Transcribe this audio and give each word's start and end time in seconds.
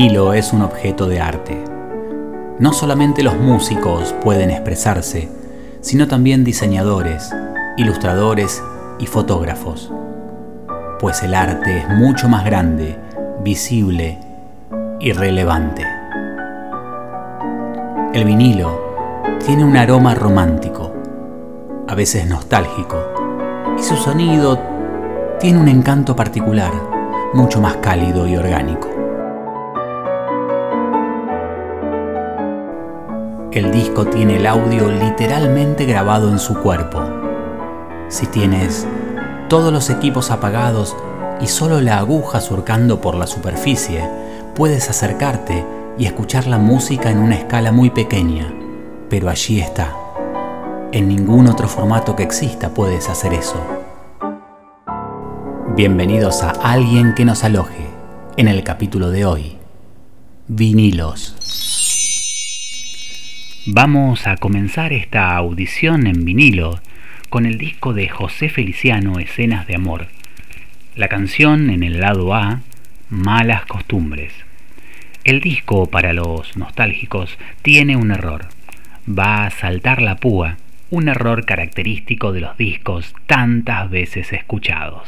Vinilo 0.00 0.32
es 0.32 0.54
un 0.54 0.62
objeto 0.62 1.08
de 1.08 1.20
arte. 1.20 1.62
No 2.58 2.72
solamente 2.72 3.22
los 3.22 3.36
músicos 3.36 4.14
pueden 4.22 4.48
expresarse, 4.48 5.28
sino 5.82 6.08
también 6.08 6.42
diseñadores, 6.42 7.30
ilustradores 7.76 8.62
y 8.98 9.04
fotógrafos. 9.04 9.92
Pues 11.00 11.22
el 11.22 11.34
arte 11.34 11.80
es 11.80 11.88
mucho 11.90 12.30
más 12.30 12.46
grande, 12.46 12.96
visible 13.44 14.18
y 15.00 15.12
relevante. 15.12 15.84
El 18.14 18.24
vinilo 18.24 18.80
tiene 19.44 19.64
un 19.64 19.76
aroma 19.76 20.14
romántico, 20.14 20.94
a 21.86 21.94
veces 21.94 22.26
nostálgico, 22.26 22.96
y 23.78 23.82
su 23.82 23.96
sonido 23.96 24.58
tiene 25.38 25.60
un 25.60 25.68
encanto 25.68 26.16
particular, 26.16 26.72
mucho 27.34 27.60
más 27.60 27.76
cálido 27.76 28.26
y 28.26 28.34
orgánico. 28.34 28.99
El 33.52 33.72
disco 33.72 34.06
tiene 34.06 34.36
el 34.36 34.46
audio 34.46 34.88
literalmente 34.92 35.84
grabado 35.84 36.30
en 36.30 36.38
su 36.38 36.54
cuerpo. 36.54 37.02
Si 38.08 38.26
tienes 38.26 38.86
todos 39.48 39.72
los 39.72 39.90
equipos 39.90 40.30
apagados 40.30 40.96
y 41.40 41.48
solo 41.48 41.80
la 41.80 41.98
aguja 41.98 42.40
surcando 42.40 43.00
por 43.00 43.16
la 43.16 43.26
superficie, 43.26 44.08
puedes 44.54 44.88
acercarte 44.88 45.66
y 45.98 46.06
escuchar 46.06 46.46
la 46.46 46.58
música 46.58 47.10
en 47.10 47.18
una 47.18 47.34
escala 47.34 47.72
muy 47.72 47.90
pequeña, 47.90 48.54
pero 49.08 49.28
allí 49.28 49.58
está. 49.58 49.96
En 50.92 51.08
ningún 51.08 51.48
otro 51.48 51.66
formato 51.66 52.14
que 52.14 52.22
exista 52.22 52.72
puedes 52.72 53.08
hacer 53.08 53.34
eso. 53.34 53.60
Bienvenidos 55.74 56.44
a 56.44 56.50
Alguien 56.50 57.14
que 57.16 57.24
nos 57.24 57.42
aloje 57.42 57.88
en 58.36 58.46
el 58.46 58.62
capítulo 58.62 59.10
de 59.10 59.24
hoy. 59.24 59.58
Vinilos. 60.46 61.39
Vamos 63.66 64.26
a 64.26 64.38
comenzar 64.38 64.94
esta 64.94 65.36
audición 65.36 66.06
en 66.06 66.24
vinilo 66.24 66.80
con 67.28 67.44
el 67.44 67.58
disco 67.58 67.92
de 67.92 68.08
José 68.08 68.48
Feliciano 68.48 69.18
Escenas 69.18 69.66
de 69.66 69.76
Amor. 69.76 70.06
La 70.96 71.08
canción 71.08 71.68
en 71.68 71.82
el 71.82 72.00
lado 72.00 72.34
A, 72.34 72.62
Malas 73.10 73.66
Costumbres. 73.66 74.32
El 75.24 75.40
disco, 75.40 75.90
para 75.90 76.14
los 76.14 76.56
nostálgicos, 76.56 77.36
tiene 77.60 77.96
un 77.96 78.12
error. 78.12 78.46
Va 79.06 79.44
a 79.44 79.50
saltar 79.50 80.00
la 80.00 80.16
púa, 80.16 80.56
un 80.88 81.08
error 81.08 81.44
característico 81.44 82.32
de 82.32 82.40
los 82.40 82.56
discos 82.56 83.14
tantas 83.26 83.90
veces 83.90 84.32
escuchados. 84.32 85.06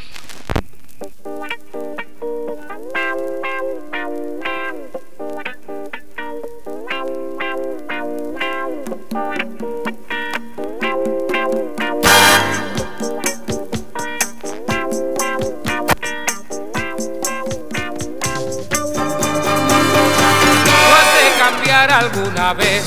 Alguna 21.93 22.55
vez, 22.55 22.85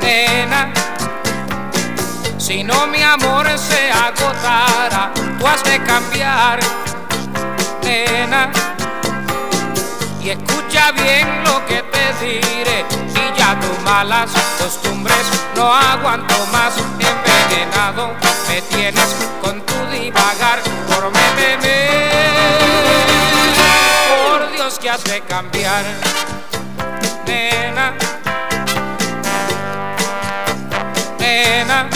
nena. 0.00 0.72
Si 2.38 2.64
no 2.64 2.86
mi 2.86 3.02
amor 3.02 3.46
se 3.58 3.90
agotara, 3.90 5.12
tú 5.38 5.46
has 5.46 5.62
de 5.64 5.82
cambiar, 5.82 6.58
nena. 7.82 8.50
Y 10.22 10.30
escucha 10.30 10.92
bien 10.92 11.44
lo 11.44 11.64
que 11.66 11.82
te 11.82 12.24
diré, 12.24 12.84
y 13.14 13.38
ya 13.38 13.58
tus 13.60 13.78
malas 13.84 14.30
costumbres 14.58 15.26
no 15.54 15.72
aguanto 15.74 16.34
más. 16.52 16.74
Envenenado 16.78 18.14
me 18.48 18.62
tienes 18.62 19.16
con 19.42 19.60
tu 19.66 19.74
divagar, 19.92 20.60
por 20.88 21.10
Por 24.24 24.52
Dios 24.52 24.78
que 24.78 24.90
has 24.90 25.04
de 25.04 25.20
cambiar 25.22 25.84
nena, 27.30 27.94
nena, 31.18 31.88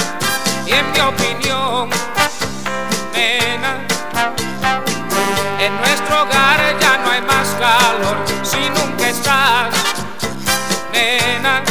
y 0.65 0.73
en 0.73 0.93
mi 0.93 1.01
opinión, 1.01 1.91
nena, 3.13 3.73
en 5.59 5.77
nuestro 5.79 6.23
hogar 6.23 6.61
ya 6.81 6.99
no 6.99 7.11
hay 7.11 7.23
más 7.23 7.49
calor 7.59 8.17
si 8.45 8.61
nunca 8.77 9.09
estás, 9.09 9.75
nena, 10.93 11.63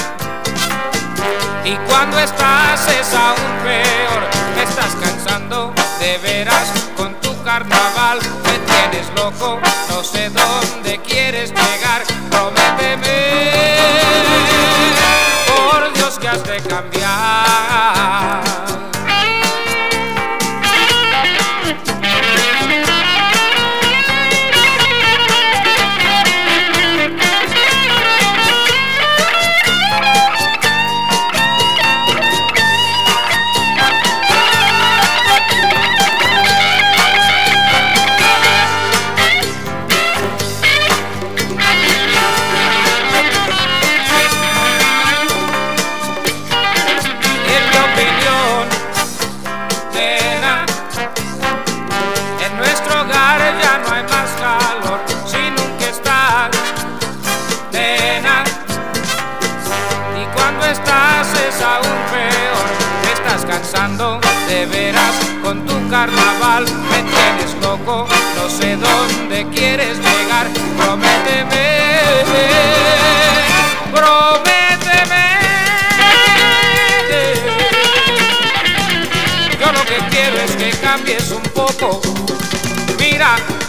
y 1.64 1.76
cuando 1.88 2.20
estás 2.20 2.88
es 2.90 3.14
aún 3.14 3.54
peor, 3.64 4.22
me 4.56 4.64
estás 4.64 4.94
cansando 5.02 5.74
de 6.00 6.18
veras 6.18 6.68
con 6.98 7.14
tu 7.22 7.32
carnaval, 7.44 8.20
me 8.46 8.58
tienes 8.72 9.08
loco, 9.16 9.60
no 9.90 10.04
sé 10.04 10.30
dónde 10.30 11.00
quieres 11.00 11.52
llegar, 11.52 12.04
prométeme. 12.30 12.73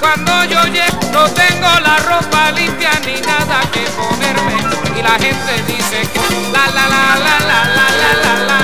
Cuando 0.00 0.44
yo 0.44 0.64
llego 0.64 0.98
no 1.12 1.24
tengo 1.30 1.68
la 1.80 1.96
ropa 1.98 2.50
limpia 2.52 2.90
ni 3.06 3.20
nada 3.20 3.60
que 3.72 3.82
ponerme. 3.98 4.56
Y 4.98 5.02
la 5.02 5.14
gente 5.24 5.62
dice 5.66 6.02
que 6.12 6.20
la 6.52 6.66
la 6.76 6.88
la 6.88 7.04
la 7.24 7.36
la 7.50 7.58
la 7.76 7.86
la 8.00 8.10
la 8.24 8.34
la. 8.48 8.58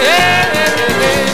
Eh, 0.00 0.48
eh, 0.54 0.70
eh, 1.02 1.32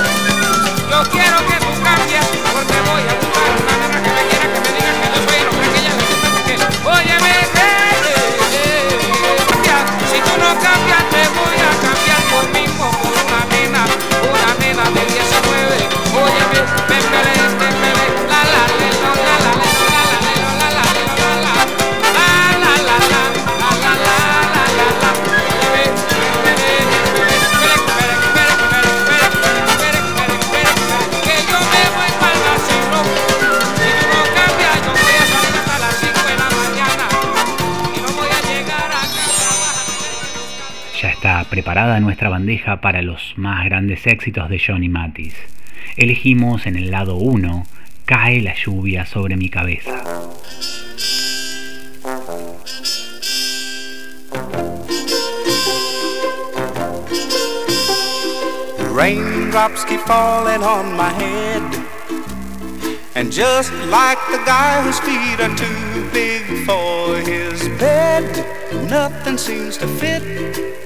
yo 0.91 1.03
quiero 1.11 1.39
que 1.47 1.57
tú 1.65 1.73
cambies 1.85 2.27
porque 2.53 2.79
voy 2.91 3.03
a 3.07 3.15
buscar 3.21 3.51
una 3.63 3.75
nena 3.79 3.99
que 4.03 4.11
me 4.17 4.23
quiera 4.29 4.47
que 4.53 4.61
me 4.65 4.71
diga 4.75 4.93
que 5.01 5.07
yo 5.15 5.21
soy 5.25 5.39
el 5.41 5.47
hombre 5.49 5.67
que 5.73 5.79
ella 5.81 5.95
necesita 6.01 6.29
que 6.47 6.55
óyeme 6.89 7.35
si 10.11 10.19
tú 10.27 10.35
no 10.43 10.51
cambias 10.67 11.05
te 11.15 11.23
voy 11.39 11.59
a 11.63 11.73
cambiar 11.85 12.21
por 12.31 12.45
mismo 12.59 12.76
preparada 41.77 42.01
nuestra 42.01 42.31
bandeja 42.31 42.81
para 42.81 43.03
los 43.03 43.35
más 43.37 43.67
grandes 43.67 44.07
éxitos 44.07 44.49
de 44.49 44.59
Johnny 44.59 44.89
Mathis. 44.89 45.35
Elegimos 45.99 46.67
en 46.67 46.77
el 46.77 46.91
lado 46.91 47.17
1 47.17 47.67
Cae 48.07 48.41
la 48.41 48.55
lluvia 48.55 49.05
sobre 49.05 49.37
mi 49.37 49.51
cabeza. 49.51 50.03
Raindrops 58.95 59.85
keep 59.85 60.01
falling 60.07 60.63
on 60.63 60.97
my 60.97 61.11
head. 61.11 61.63
And 63.15 63.31
just 63.31 63.71
like 63.91 64.19
the 64.31 64.43
guy 64.47 64.81
whose 64.81 64.99
feet 65.01 65.41
are 65.41 65.55
too 65.55 66.11
big 66.11 66.43
for 66.65 67.19
his 67.19 67.69
bed, 67.79 68.25
nothing 68.89 69.37
seems 69.37 69.77
to 69.77 69.87
fit. 69.87 70.86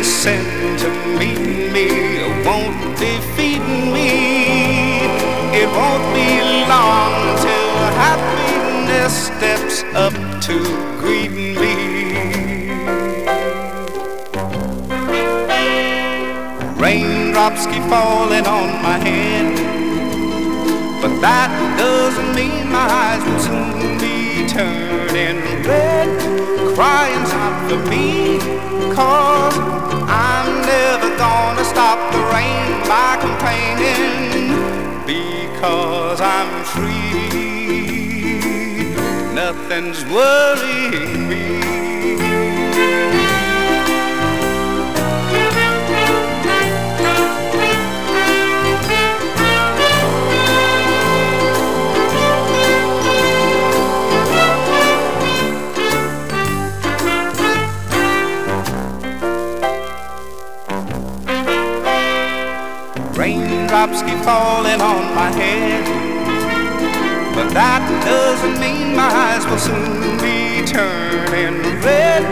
They 0.00 0.06
send 0.06 0.78
to 0.78 0.88
meet 1.18 1.72
me 1.74 1.88
won't 2.46 2.80
defeat 2.96 3.60
me. 3.92 5.04
It 5.60 5.68
won't 5.76 6.06
be 6.16 6.30
long 6.72 7.12
till 7.44 7.76
happiness 8.00 9.26
steps 9.26 9.82
up 9.92 10.14
to 10.46 10.56
greet 11.00 11.30
me. 11.30 11.74
Raindrops 16.80 17.66
keep 17.66 17.82
falling 17.92 18.46
on 18.46 18.82
my 18.82 18.96
head, 19.06 19.52
but 21.02 21.12
that 21.20 21.50
doesn't 21.76 22.34
mean 22.34 22.72
my 22.72 22.88
eyes 23.04 23.22
will 23.26 23.42
soon 23.48 23.98
be 23.98 24.48
turning 24.48 25.36
red. 25.68 26.08
Crying's 26.74 27.32
not 27.34 27.68
for 27.68 27.90
me, 27.90 28.38
cause 28.94 29.79
by 32.90 33.16
complaining, 33.20 34.50
because 35.06 36.20
I'm 36.20 36.64
free. 36.74 37.30
Nothing's 39.32 40.04
worrying 40.06 41.28
me. 41.28 42.29
Keep 64.10 64.24
falling 64.24 64.80
on 64.80 65.14
my 65.14 65.30
head. 65.30 65.86
But 67.32 67.54
that 67.54 67.86
doesn't 68.04 68.58
mean 68.58 68.96
my 68.96 69.06
eyes 69.06 69.46
will 69.46 69.56
soon 69.56 70.18
be 70.18 70.66
turning 70.66 71.62
red. 71.78 72.26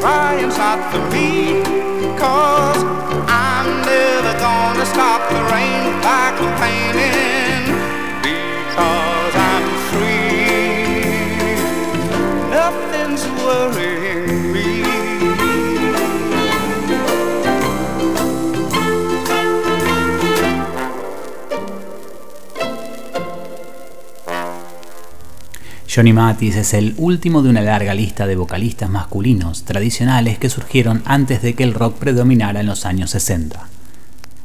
Crying's 0.00 0.56
not 0.56 0.80
for 0.90 1.04
me, 1.12 1.60
cause 2.16 2.82
I'm 3.28 3.68
never 3.84 4.32
gonna 4.40 4.86
stop 4.86 5.20
the 5.28 5.42
rain 5.52 6.00
by 6.00 6.32
complaining. 6.40 7.49
Johnny 25.92 26.12
Mathis 26.12 26.54
es 26.54 26.72
el 26.74 26.94
último 26.98 27.42
de 27.42 27.50
una 27.50 27.62
larga 27.62 27.94
lista 27.94 28.28
de 28.28 28.36
vocalistas 28.36 28.88
masculinos 28.88 29.64
tradicionales 29.64 30.38
que 30.38 30.48
surgieron 30.48 31.02
antes 31.04 31.42
de 31.42 31.54
que 31.54 31.64
el 31.64 31.74
rock 31.74 31.96
predominara 31.96 32.60
en 32.60 32.66
los 32.66 32.86
años 32.86 33.10
60. 33.10 33.66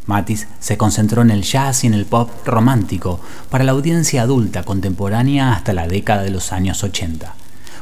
Mathis 0.07 0.47
se 0.59 0.75
concentró 0.75 1.21
en 1.21 1.29
el 1.29 1.43
jazz 1.43 1.83
y 1.83 1.87
en 1.87 1.93
el 1.93 2.07
pop 2.07 2.31
romántico 2.47 3.19
para 3.51 3.63
la 3.63 3.73
audiencia 3.73 4.23
adulta 4.23 4.63
contemporánea 4.63 5.53
hasta 5.53 5.73
la 5.73 5.87
década 5.87 6.23
de 6.23 6.31
los 6.31 6.51
años 6.51 6.83
80. 6.83 7.35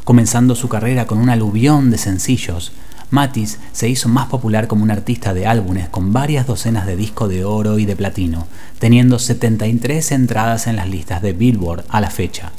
Comenzando 0.03 0.55
su 0.55 0.67
carrera 0.67 1.07
con 1.07 1.19
un 1.19 1.29
aluvión 1.29 1.89
de 1.89 1.97
sencillos, 1.97 2.73
Mathis 3.11 3.59
se 3.71 3.87
hizo 3.87 4.09
más 4.09 4.27
popular 4.27 4.67
como 4.67 4.83
un 4.83 4.91
artista 4.91 5.33
de 5.33 5.47
álbumes 5.47 5.87
con 5.87 6.11
varias 6.11 6.47
docenas 6.47 6.85
de 6.85 6.97
disco 6.97 7.29
de 7.29 7.45
oro 7.45 7.79
y 7.79 7.85
de 7.85 7.95
platino, 7.95 8.45
teniendo 8.79 9.19
73 9.19 10.11
entradas 10.11 10.67
en 10.67 10.75
las 10.75 10.89
listas 10.89 11.21
de 11.21 11.31
Billboard 11.31 11.85
a 11.87 12.01
la 12.01 12.09
fecha. 12.09 12.51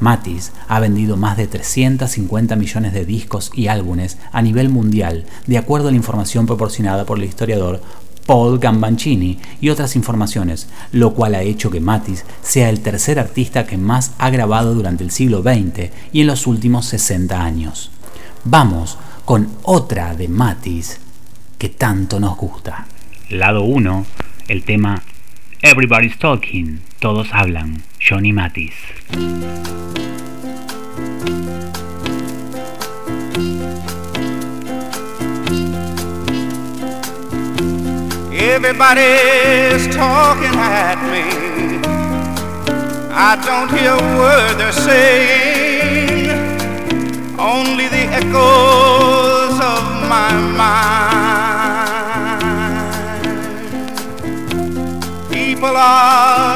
Mathis 0.00 0.52
ha 0.68 0.80
vendido 0.80 1.16
más 1.16 1.36
de 1.36 1.46
350 1.46 2.56
millones 2.56 2.92
de 2.92 3.04
discos 3.04 3.50
y 3.54 3.68
álbumes 3.68 4.18
a 4.32 4.42
nivel 4.42 4.68
mundial, 4.68 5.24
de 5.46 5.58
acuerdo 5.58 5.88
a 5.88 5.90
la 5.90 5.96
información 5.96 6.46
proporcionada 6.46 7.04
por 7.04 7.18
el 7.18 7.24
historiador 7.24 7.80
Paul 8.26 8.58
Gambancini 8.58 9.38
y 9.60 9.68
otras 9.68 9.96
informaciones, 9.96 10.68
lo 10.92 11.14
cual 11.14 11.34
ha 11.34 11.42
hecho 11.42 11.70
que 11.70 11.80
Mathis 11.80 12.24
sea 12.42 12.68
el 12.68 12.80
tercer 12.80 13.18
artista 13.18 13.66
que 13.66 13.78
más 13.78 14.12
ha 14.18 14.30
grabado 14.30 14.74
durante 14.74 15.04
el 15.04 15.12
siglo 15.12 15.42
XX 15.42 15.90
y 16.12 16.20
en 16.20 16.26
los 16.26 16.46
últimos 16.46 16.86
60 16.86 17.40
años. 17.40 17.90
Vamos 18.44 18.98
con 19.24 19.48
otra 19.62 20.14
de 20.14 20.28
Mathis 20.28 20.98
que 21.58 21.68
tanto 21.68 22.20
nos 22.20 22.36
gusta. 22.36 22.86
Lado 23.30 23.62
1, 23.62 24.06
el 24.48 24.64
tema 24.64 25.02
Everybody's 25.62 26.18
Talking, 26.18 26.80
todos 27.06 27.30
hablan, 27.30 27.70
Johnny 28.00 28.32
Mathis. 28.32 28.74
Everybody's 38.32 39.86
talking 39.94 40.56
at 40.58 40.98
me. 41.12 41.26
I 43.14 43.36
don't 43.46 43.70
hear 43.70 43.92
a 43.92 44.02
word 44.18 44.58
they're 44.58 44.72
saying, 44.72 46.30
only 47.38 47.86
the 47.86 48.04
echoes 48.20 49.56
of 49.74 49.82
my 50.10 50.32
mind. 50.58 51.06
People 55.30 55.76
are 55.76 56.55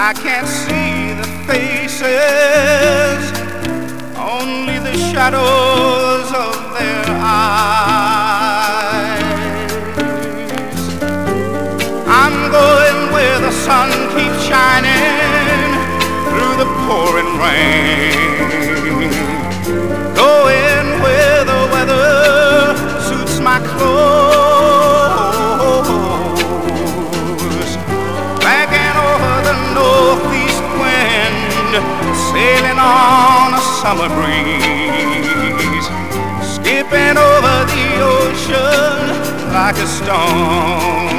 I 0.00 0.12
can't 0.12 0.46
see 0.46 1.12
the 1.12 1.26
faces, 1.48 2.06
only 4.16 4.78
the 4.78 4.96
shadows 4.96 6.30
of 6.32 6.54
their 6.78 7.04
eyes. 7.18 7.58
I'm 12.06 12.52
going 12.52 13.12
where 13.12 13.40
the 13.40 13.50
sun 13.50 13.90
keeps 14.14 14.40
shining 14.46 15.74
through 16.30 16.54
the 16.62 16.68
pouring 16.86 17.36
rain. 17.42 18.17
Like 39.68 39.82
a 39.82 39.86
stone. 39.86 41.17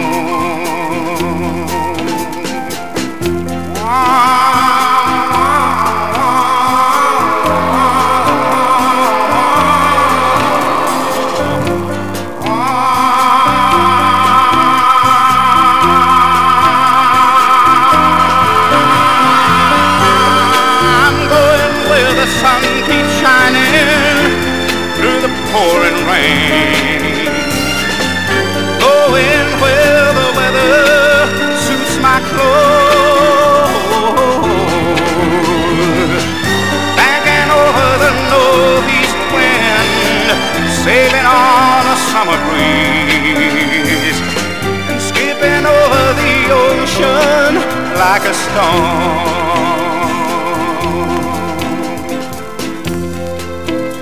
Like 48.20 48.30
a 48.30 48.34
stone. 48.34 49.28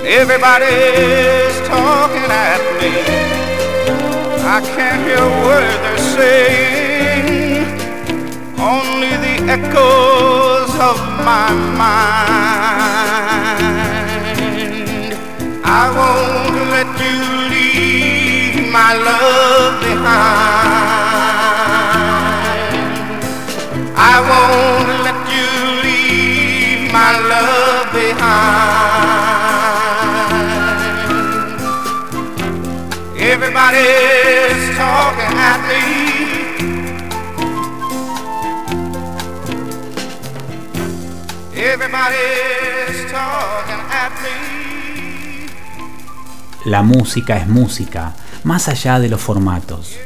Everybody's 0.06 1.56
talking 1.68 2.30
at 2.30 2.62
me. 2.80 2.92
I 4.56 4.60
can't 4.74 5.00
hear 5.06 5.18
a 5.18 5.32
word 5.46 5.78
they're 5.84 6.06
saying, 6.16 7.66
only 8.58 9.12
the 9.26 9.36
echoes 9.56 10.72
of 10.90 10.98
my 11.30 11.48
mind. 11.82 12.48
I 15.64 15.84
won't 15.98 16.56
let 16.74 16.90
you 17.04 17.18
leave 17.54 18.72
my 18.72 18.92
love 18.94 19.80
behind. 19.80 20.67
La 46.68 46.82
música 46.82 47.38
es 47.38 47.48
música, 47.48 48.14
más 48.44 48.68
allá 48.68 49.00
de 49.00 49.08
los 49.08 49.22
formatos. 49.22 49.96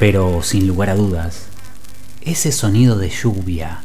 Pero, 0.00 0.42
sin 0.42 0.66
lugar 0.66 0.90
a 0.90 0.96
dudas, 0.96 1.46
ese 2.22 2.50
sonido 2.50 2.98
de 2.98 3.08
lluvia, 3.08 3.82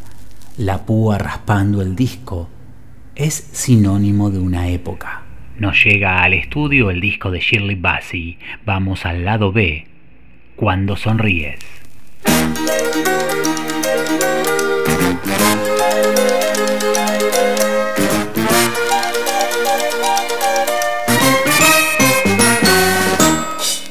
la 0.58 0.86
púa 0.88 1.20
raspando 1.20 1.84
el 1.84 1.96
disco, 1.96 2.50
es 3.14 3.44
sinónimo 3.52 4.32
de 4.32 4.40
una 4.40 4.68
época. 4.70 5.27
Nos 5.60 5.84
llega 5.84 6.22
al 6.22 6.34
estudio 6.34 6.92
el 6.92 7.02
disco 7.02 7.32
de 7.32 7.40
Shirley 7.40 7.76
Bassey. 7.76 8.38
Vamos 8.64 9.08
al 9.08 9.26
lado 9.26 9.52
B. 9.52 9.88
Cuando 10.56 10.96
sonríes. 10.96 11.60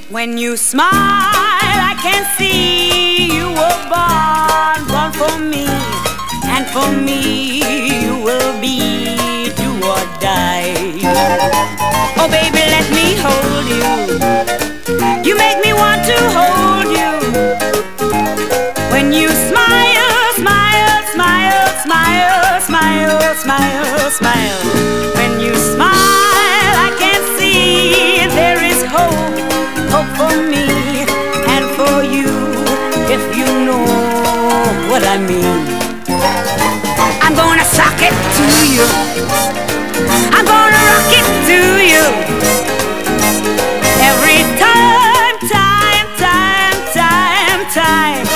When 0.09 0.39
you 0.39 0.57
smile, 0.57 0.87
I 0.89 1.95
can 2.01 2.25
see 2.39 3.27
you 3.27 3.49
were 3.49 3.81
born, 3.91 4.87
born 4.89 5.13
for 5.13 5.39
me, 5.39 5.67
and 6.47 6.67
for 6.69 6.91
me 6.93 7.59
you 7.59 8.23
will 8.25 8.61
be 8.61 8.86
die. 10.21 10.75
Oh, 12.19 12.29
baby, 12.29 12.63
let 12.77 12.87
me 12.91 13.17
hold 13.25 13.67
you. 13.81 13.91
You 15.27 15.37
make 15.37 15.59
me 15.65 15.73
want 15.73 16.05
to 16.11 16.19
hold 16.37 16.89
you. 17.01 17.13
When 18.91 19.13
you 19.13 19.29
smile, 19.29 20.13
smile, 20.41 20.97
smile, 21.15 21.69
smile, 21.85 22.61
smile, 22.69 23.35
smile, 23.43 24.11
smile. 24.11 24.61
When 25.19 25.41
you 25.41 25.55
smile, 25.55 26.75
I 26.89 26.91
can 26.99 27.21
see 27.39 28.27
there 28.39 28.63
is 28.63 28.81
hope, 28.95 29.37
hope 29.93 30.11
for 30.21 30.35
me 30.53 30.67
and 31.55 31.65
for 31.77 32.03
you, 32.03 32.31
if 33.15 33.23
you 33.37 33.49
know 33.67 33.85
what 34.91 35.03
I 35.05 35.19
mean. 35.19 35.59
I'm 37.23 37.35
gonna 37.35 37.65
sock 37.65 37.99
it 38.01 38.15
to 38.39 38.47
you. 38.75 39.66
I'm 40.37 40.45
gonna 40.45 40.81
rock 40.93 41.11
it 41.21 41.29
to 41.49 41.61
you. 41.93 42.05
Every 44.05 44.41
time, 44.61 45.37
time, 45.49 46.07
time, 46.21 46.77
time, 46.93 47.61
time. 47.73 48.27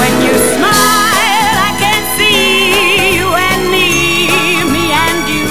When 0.00 0.14
you 0.22 0.34
smile, 0.54 1.54
I 1.68 1.72
can 1.82 2.02
see 2.14 3.18
you 3.18 3.26
and 3.26 3.62
me, 3.74 3.90
me 4.70 4.84
and 4.94 5.20
you. 5.34 5.50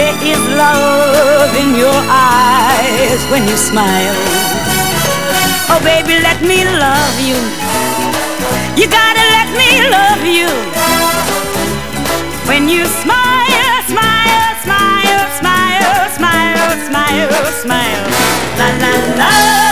There 0.00 0.16
is 0.32 0.42
love 0.56 1.52
in 1.62 1.76
your 1.76 2.00
eyes 2.08 3.20
when 3.30 3.44
you 3.46 3.56
smile. 3.56 4.16
Oh, 5.68 5.80
baby, 5.84 6.20
let 6.24 6.40
me 6.40 6.64
love 6.64 7.16
you. 7.20 7.36
You 8.80 8.88
gotta 8.88 9.24
let 9.36 9.48
me 9.60 9.70
love 9.96 10.24
you. 10.24 10.48
When 12.48 12.68
you 12.68 12.84
smile, 12.86 13.23
smile, 17.64 18.04
la 18.58 18.68
la 18.82 18.92
la 19.16 19.63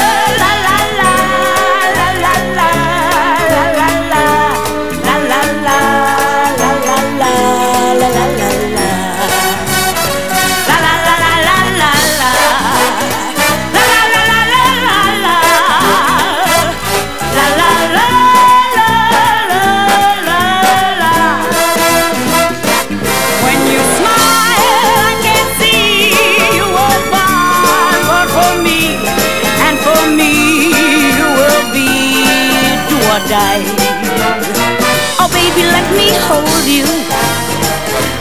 hold 36.32 36.66
you. 36.66 36.86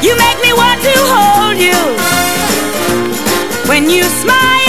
You 0.06 0.14
make 0.18 0.40
me 0.42 0.52
want 0.54 0.82
to 0.82 0.94
hold 1.14 1.58
you. 1.58 1.80
When 3.70 3.90
you 3.90 4.04
smile, 4.04 4.32
smile, 4.32 4.61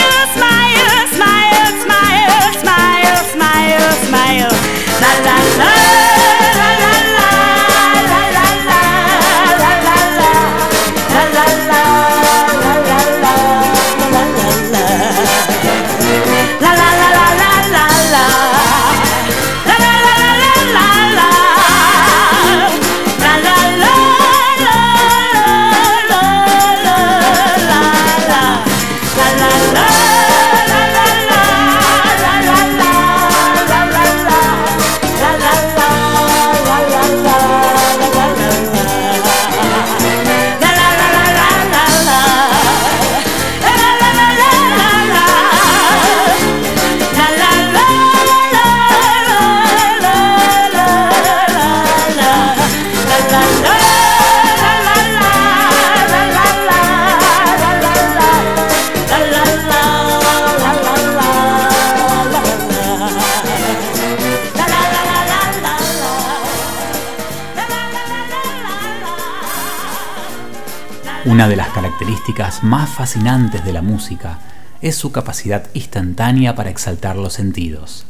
Una 71.42 71.48
de 71.48 71.56
las 71.56 71.70
características 71.70 72.62
más 72.62 72.88
fascinantes 72.88 73.64
de 73.64 73.72
la 73.72 73.82
música 73.82 74.38
es 74.80 74.94
su 74.94 75.10
capacidad 75.10 75.66
instantánea 75.74 76.54
para 76.54 76.70
exaltar 76.70 77.16
los 77.16 77.32
sentidos. 77.32 78.04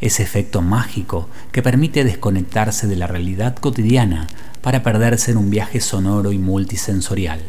Ese 0.00 0.22
efecto 0.22 0.62
mágico 0.62 1.28
que 1.52 1.60
permite 1.60 2.04
desconectarse 2.04 2.86
de 2.86 2.96
la 2.96 3.06
realidad 3.06 3.54
cotidiana 3.56 4.28
para 4.62 4.82
perderse 4.82 5.32
en 5.32 5.36
un 5.36 5.50
viaje 5.50 5.82
sonoro 5.82 6.32
y 6.32 6.38
multisensorial. 6.38 7.42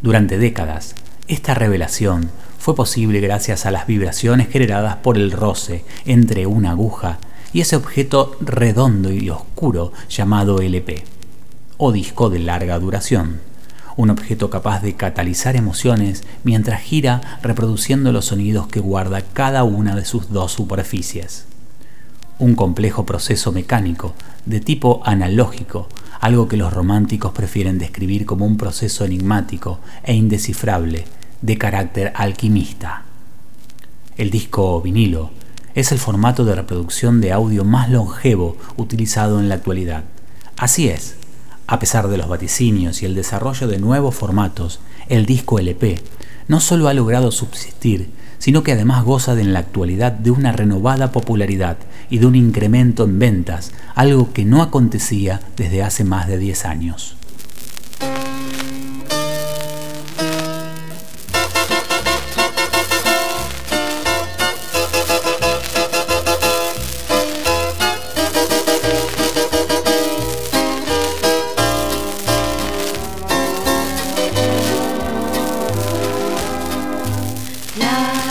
Durante 0.00 0.38
décadas, 0.38 0.94
esta 1.28 1.52
revelación 1.52 2.30
fue 2.58 2.74
posible 2.74 3.20
gracias 3.20 3.66
a 3.66 3.70
las 3.70 3.86
vibraciones 3.86 4.48
generadas 4.48 4.96
por 4.96 5.18
el 5.18 5.30
roce 5.30 5.84
entre 6.06 6.46
una 6.46 6.70
aguja 6.70 7.18
y 7.52 7.60
ese 7.60 7.76
objeto 7.76 8.38
redondo 8.40 9.12
y 9.12 9.28
oscuro 9.28 9.92
llamado 10.08 10.62
LP, 10.62 11.04
o 11.76 11.92
disco 11.92 12.30
de 12.30 12.38
larga 12.38 12.78
duración 12.78 13.51
un 13.96 14.10
objeto 14.10 14.50
capaz 14.50 14.82
de 14.82 14.94
catalizar 14.94 15.56
emociones 15.56 16.24
mientras 16.44 16.80
gira 16.80 17.38
reproduciendo 17.42 18.12
los 18.12 18.26
sonidos 18.26 18.66
que 18.68 18.80
guarda 18.80 19.22
cada 19.22 19.64
una 19.64 19.94
de 19.96 20.04
sus 20.04 20.30
dos 20.30 20.52
superficies. 20.52 21.46
Un 22.38 22.54
complejo 22.54 23.06
proceso 23.06 23.52
mecánico 23.52 24.14
de 24.46 24.60
tipo 24.60 25.02
analógico, 25.04 25.88
algo 26.20 26.48
que 26.48 26.56
los 26.56 26.72
románticos 26.72 27.32
prefieren 27.32 27.78
describir 27.78 28.26
como 28.26 28.46
un 28.46 28.56
proceso 28.56 29.04
enigmático 29.04 29.80
e 30.04 30.14
indescifrable 30.14 31.04
de 31.40 31.58
carácter 31.58 32.12
alquimista. 32.14 33.04
El 34.16 34.30
disco 34.30 34.80
vinilo 34.80 35.30
es 35.74 35.90
el 35.90 35.98
formato 35.98 36.44
de 36.44 36.54
reproducción 36.54 37.20
de 37.20 37.32
audio 37.32 37.64
más 37.64 37.90
longevo 37.90 38.56
utilizado 38.76 39.40
en 39.40 39.48
la 39.48 39.56
actualidad. 39.56 40.04
Así 40.56 40.88
es, 40.88 41.16
a 41.66 41.78
pesar 41.78 42.08
de 42.08 42.18
los 42.18 42.28
vaticinios 42.28 43.02
y 43.02 43.06
el 43.06 43.14
desarrollo 43.14 43.66
de 43.66 43.78
nuevos 43.78 44.14
formatos, 44.14 44.80
el 45.08 45.26
disco 45.26 45.58
LP 45.58 46.02
no 46.48 46.60
solo 46.60 46.88
ha 46.88 46.94
logrado 46.94 47.30
subsistir, 47.30 48.10
sino 48.38 48.62
que 48.62 48.72
además 48.72 49.04
goza 49.04 49.40
en 49.40 49.52
la 49.52 49.60
actualidad 49.60 50.12
de 50.12 50.32
una 50.32 50.52
renovada 50.52 51.12
popularidad 51.12 51.76
y 52.10 52.18
de 52.18 52.26
un 52.26 52.34
incremento 52.34 53.04
en 53.04 53.18
ventas, 53.18 53.72
algo 53.94 54.32
que 54.32 54.44
no 54.44 54.62
acontecía 54.62 55.40
desde 55.56 55.82
hace 55.82 56.04
más 56.04 56.26
de 56.26 56.38
10 56.38 56.64
años. 56.64 57.16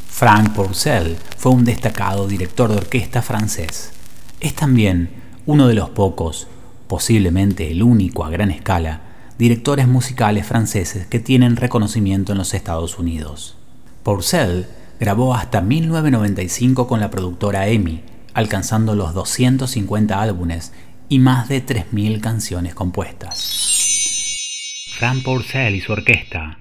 Frank 0.09 0.53
Purcell 0.53 1.17
fue 1.37 1.51
un 1.51 1.65
destacado 1.65 2.27
director 2.27 2.71
de 2.71 2.77
orquesta 2.77 3.21
francés. 3.21 3.91
Es 4.39 4.55
también 4.55 5.09
uno 5.45 5.67
de 5.67 5.75
los 5.75 5.89
pocos, 5.89 6.47
posiblemente 6.87 7.69
el 7.69 7.83
único 7.83 8.23
a 8.23 8.29
gran 8.29 8.49
escala, 8.49 9.01
directores 9.37 9.87
musicales 9.87 10.45
franceses 10.45 11.05
que 11.05 11.19
tienen 11.19 11.57
reconocimiento 11.57 12.31
en 12.31 12.37
los 12.37 12.53
Estados 12.53 12.97
Unidos. 12.97 13.57
Purcell 14.03 14.65
grabó 14.99 15.35
hasta 15.35 15.61
1995 15.61 16.87
con 16.87 16.99
la 16.99 17.11
productora 17.11 17.67
EMI, 17.67 18.01
alcanzando 18.35 18.95
los 18.95 19.15
250 19.15 20.21
álbumes 20.21 20.73
y 21.09 21.19
más 21.19 21.49
de 21.49 21.65
3.000 21.65 22.19
canciones 22.19 22.75
compuestas. 22.75 24.93
Fran 24.99 25.23
Purcell 25.23 25.73
y 25.73 25.81
su 25.81 25.93
orquesta. 25.93 26.59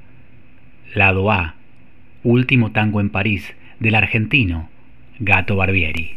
Lado 0.94 1.30
A. 1.30 1.56
Último 2.22 2.72
tango 2.72 3.00
en 3.00 3.10
París 3.10 3.44
del 3.80 3.96
argentino 3.96 4.70
Gato 5.18 5.56
Barbieri. 5.56 6.16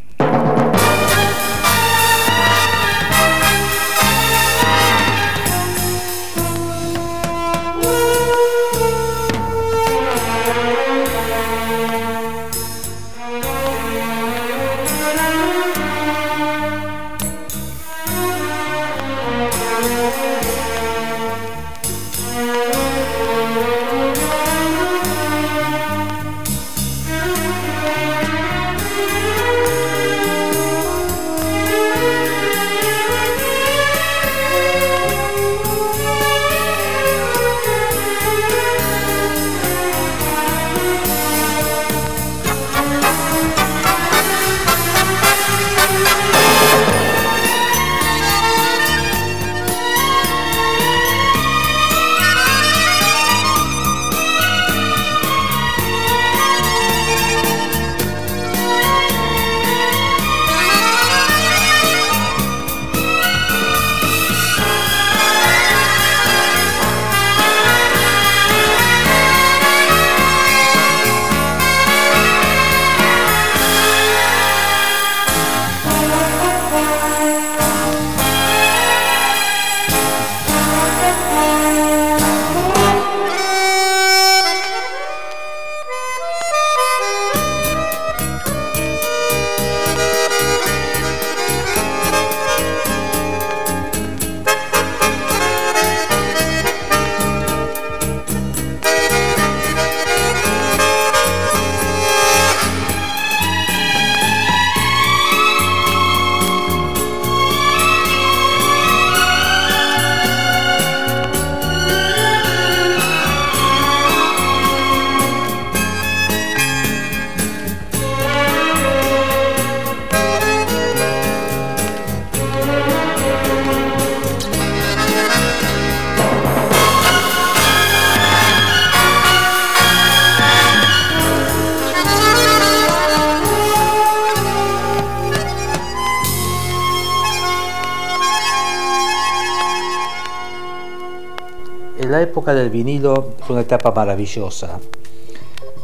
Vinilo 142.77 143.33
fue 143.39 143.55
una 143.55 143.63
etapa 143.63 143.91
maravillosa. 143.91 144.79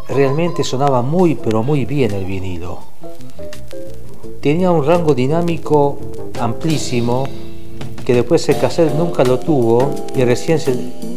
Realmente 0.07 0.63
sonaba 0.63 1.01
muy 1.01 1.33
pero 1.33 1.63
muy 1.63 1.85
bien 1.85 2.11
el 2.11 2.25
vinilo. 2.25 2.79
Tenía 4.41 4.69
un 4.69 4.85
rango 4.85 5.15
dinámico 5.15 5.97
amplísimo 6.39 7.23
que 8.05 8.13
después 8.13 8.47
el 8.49 8.59
cassette 8.59 8.93
nunca 8.93 9.23
lo 9.23 9.39
tuvo 9.39 9.89
y 10.15 10.23
recién 10.23 10.59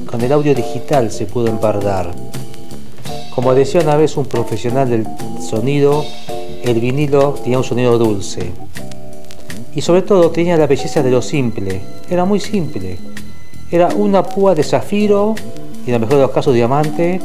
con 0.07 0.21
el 0.23 0.33
audio 0.33 0.55
digital 0.55 1.11
se 1.11 1.27
pudo 1.27 1.49
empardar. 1.49 2.11
Como 3.35 3.55
decía 3.55 3.83
una 3.83 3.97
vez 3.97 4.17
un 4.17 4.25
profesional 4.25 4.89
del 4.89 5.07
sonido, 5.43 6.05
el 6.62 6.81
vinilo 6.81 7.35
tenía 7.43 7.59
un 7.59 7.65
sonido 7.65 7.99
dulce. 7.99 8.51
Y 9.75 9.83
sobre 9.83 10.01
todo 10.03 10.31
tenía 10.31 10.57
la 10.57 10.67
belleza 10.67 11.03
de 11.03 11.11
lo 11.11 11.21
simple. 11.21 11.83
Era 12.09 12.25
muy 12.25 12.41
simple 12.41 12.97
era 13.71 13.89
una 13.89 14.23
púa 14.23 14.55
de 14.55 14.62
zafiro, 14.62 15.35
y 15.87 15.90
en 15.90 15.94
el 15.94 16.01
mejor 16.01 16.16
de 16.16 16.22
los 16.22 16.33
casos 16.33 16.53
diamante, 16.53 17.20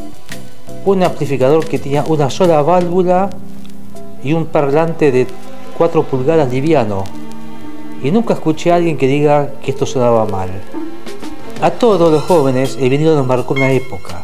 un 0.85 1.03
amplificador 1.03 1.65
que 1.65 1.79
tenía 1.79 2.03
una 2.07 2.29
sola 2.29 2.61
válvula 2.61 3.29
y 4.23 4.33
un 4.33 4.45
parlante 4.45 5.11
de 5.11 5.27
4 5.77 6.03
pulgadas 6.03 6.51
liviano. 6.51 7.03
Y 8.03 8.11
nunca 8.11 8.35
escuché 8.35 8.71
a 8.71 8.75
alguien 8.75 8.97
que 8.97 9.07
diga 9.07 9.51
que 9.63 9.71
esto 9.71 9.85
sonaba 9.85 10.25
mal. 10.25 10.49
A 11.61 11.71
todos 11.71 12.11
los 12.11 12.23
jóvenes 12.23 12.77
el 12.79 12.89
vinilo 12.89 13.15
nos 13.15 13.27
marcó 13.27 13.53
una 13.53 13.71
época. 13.71 14.23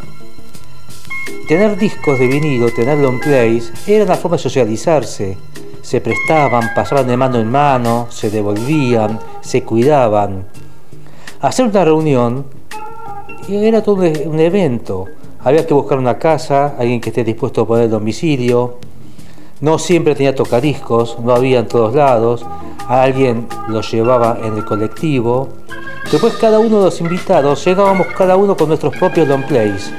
Tener 1.48 1.78
discos 1.78 2.20
de 2.20 2.28
vinilo, 2.28 2.70
tener 2.72 2.98
long 2.98 3.20
plays, 3.20 3.72
era 3.88 4.04
una 4.06 4.16
forma 4.16 4.38
de 4.38 4.44
socializarse. 4.44 5.38
Se 5.82 6.02
prestaban, 6.02 6.74
pasaban 6.76 7.08
de 7.08 7.16
mano 7.16 7.40
en 7.40 7.50
mano, 7.50 8.08
se 8.10 8.30
devolvían, 8.30 9.20
se 9.42 9.64
cuidaban 9.64 10.46
hacer 11.40 11.68
una 11.68 11.86
reunión 11.86 12.46
era 13.48 13.82
todo 13.82 14.04
un 14.26 14.40
evento. 14.40 15.06
Había 15.44 15.66
que 15.66 15.74
buscar 15.74 15.98
una 15.98 16.18
casa, 16.18 16.76
alguien 16.78 17.00
que 17.00 17.10
esté 17.10 17.24
dispuesto 17.24 17.62
a 17.62 17.68
poner 17.68 17.86
el 17.86 17.92
domicilio. 17.92 18.78
No 19.62 19.80
siempre 19.80 20.16
tenía 20.16 20.36
tocadiscos, 20.36 21.18
no 21.20 21.34
había 21.34 21.60
en 21.60 21.68
todos 21.68 21.96
lados. 21.96 22.46
alguien 22.88 23.48
los 23.68 23.92
llevaba 23.92 24.38
en 24.44 24.56
el 24.56 24.66
colectivo. 24.66 25.50
Después 26.12 26.36
cada 26.36 26.60
uno 26.60 26.80
de 26.80 26.86
los 26.86 27.02
invitados 27.02 27.66
llegábamos 27.66 28.08
cada 28.18 28.36
uno 28.36 28.56
con 28.56 28.68
nuestros 28.68 28.96
propios 28.96 29.28
long 29.28 29.44
plays. 29.46 29.92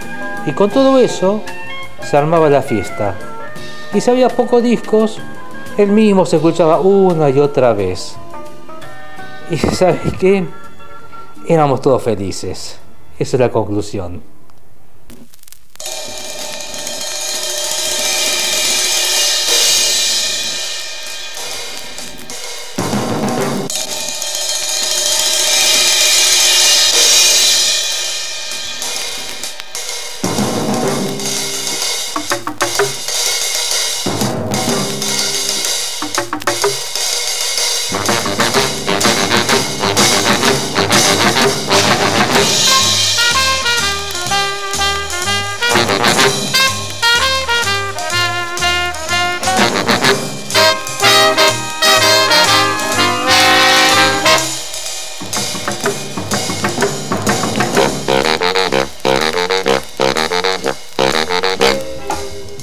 Y 0.47 0.53
con 0.53 0.71
todo 0.71 0.99
eso 0.99 1.41
se 2.03 2.17
armaba 2.17 2.49
la 2.49 2.63
fiesta. 2.63 3.15
Y 3.93 4.01
si 4.01 4.11
había 4.11 4.29
pocos 4.29 4.63
discos, 4.63 5.19
el 5.77 5.93
mismo 5.93 6.25
se 6.27 6.37
escuchaba 6.37 6.81
una 6.81 7.31
y 7.31 7.39
otra 7.39 7.73
vez. 7.73 8.17
¿Y 9.51 9.57
sabes 9.57 10.01
qué? 10.19 10.47
éramos 11.49 11.81
todos 11.81 12.03
felices. 12.03 12.79
Esa 13.19 13.37
es 13.37 13.41
la 13.41 13.51
conclusión. 13.51 14.23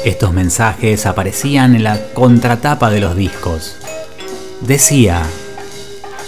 Estos 0.05 0.33
mensajes 0.33 1.07
aparecían 1.07 1.75
en 1.75 1.83
la 1.83 1.99
contratapa 2.13 2.91
de 2.91 2.99
los 2.99 3.15
discos. 3.15 3.75
Decía, 4.61 5.23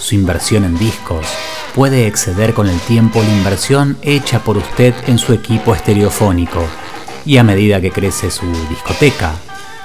su 0.00 0.16
inversión 0.16 0.64
en 0.64 0.76
discos 0.76 1.24
puede 1.76 2.08
exceder 2.08 2.54
con 2.54 2.68
el 2.68 2.80
tiempo 2.80 3.22
la 3.22 3.28
inversión 3.28 3.96
hecha 4.02 4.40
por 4.40 4.56
usted 4.56 4.96
en 5.06 5.16
su 5.16 5.32
equipo 5.32 5.76
estereofónico 5.76 6.66
y 7.24 7.36
a 7.36 7.44
medida 7.44 7.80
que 7.80 7.92
crece 7.92 8.32
su 8.32 8.46
discoteca, 8.68 9.36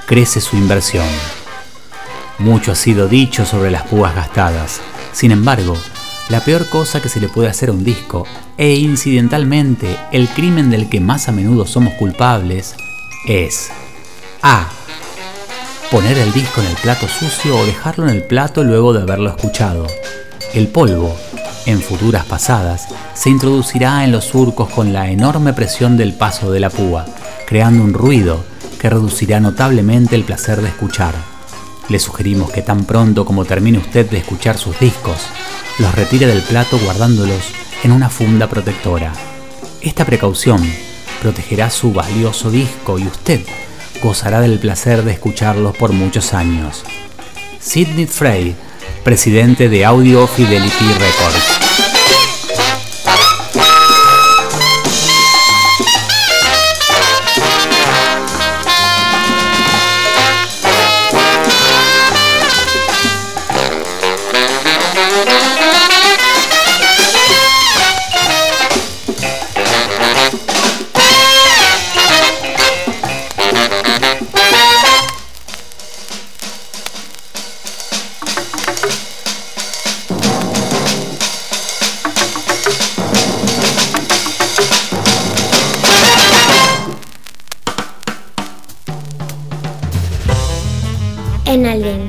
crece 0.08 0.42
su 0.42 0.58
inversión. 0.58 1.06
Mucho 2.40 2.72
ha 2.72 2.76
sido 2.76 3.08
dicho 3.08 3.46
sobre 3.46 3.70
las 3.70 3.84
púas 3.84 4.16
gastadas, 4.16 4.82
sin 5.12 5.30
embargo, 5.30 5.78
la 6.30 6.40
peor 6.40 6.68
cosa 6.68 7.00
que 7.00 7.10
se 7.10 7.20
le 7.20 7.30
puede 7.30 7.50
hacer 7.50 7.70
a 7.70 7.74
un 7.74 7.84
disco, 7.84 8.26
e 8.58 8.74
incidentalmente 8.74 10.00
el 10.12 10.28
crimen 10.30 10.72
del 10.72 10.90
que 10.90 11.00
más 11.00 11.30
a 11.30 11.32
menudo 11.32 11.68
somos 11.68 11.94
culpables, 11.94 12.74
es 13.28 13.70
A. 14.46 14.68
Poner 15.90 16.18
el 16.18 16.34
disco 16.34 16.60
en 16.60 16.68
el 16.68 16.76
plato 16.76 17.08
sucio 17.08 17.58
o 17.58 17.66
dejarlo 17.66 18.10
en 18.10 18.16
el 18.18 18.24
plato 18.24 18.66
luego 18.66 18.92
de 18.92 19.02
haberlo 19.02 19.30
escuchado. 19.30 19.88
El 20.54 20.68
polvo, 20.68 21.16
en 21.66 21.82
futuras 21.82 22.26
pasadas, 22.26 22.90
se 23.14 23.30
introducirá 23.30 24.04
en 24.04 24.12
los 24.12 24.26
surcos 24.26 24.68
con 24.70 24.92
la 24.92 25.10
enorme 25.10 25.54
presión 25.54 25.96
del 25.96 26.12
paso 26.12 26.52
de 26.52 26.60
la 26.60 26.70
púa, 26.70 27.06
creando 27.48 27.86
un 27.86 27.94
ruido 27.94 28.44
que 28.82 28.90
reducirá 28.90 29.40
notablemente 29.40 30.18
el 30.18 30.26
placer 30.26 30.62
de 30.62 30.68
escuchar. 30.68 31.16
Le 31.88 31.98
sugerimos 32.00 32.52
que 32.52 32.62
tan 32.62 32.84
pronto 32.84 33.24
como 33.24 33.46
termine 33.46 33.78
usted 33.78 34.10
de 34.10 34.18
escuchar 34.18 34.58
sus 34.58 34.78
discos, 34.78 35.20
los 35.80 35.96
retire 35.96 36.28
del 36.28 36.42
plato 36.42 36.78
guardándolos 36.84 37.46
en 37.84 37.94
una 37.94 38.10
funda 38.10 38.50
protectora. 38.50 39.14
Esta 39.80 40.04
precaución 40.04 40.62
protegerá 41.22 41.70
su 41.70 41.94
valioso 41.94 42.52
disco 42.52 43.00
y 43.00 43.08
usted 43.08 43.40
gozará 44.04 44.42
del 44.42 44.60
placer 44.60 45.04
de 45.04 45.14
escucharlos 45.14 45.78
por 45.78 45.94
muchos 45.94 46.34
años. 46.34 46.84
Sidney 47.60 48.06
Frey, 48.06 48.54
presidente 49.04 49.70
de 49.70 49.86
Audio 49.86 50.28
Fidelity 50.28 50.86
Records. 51.00 51.93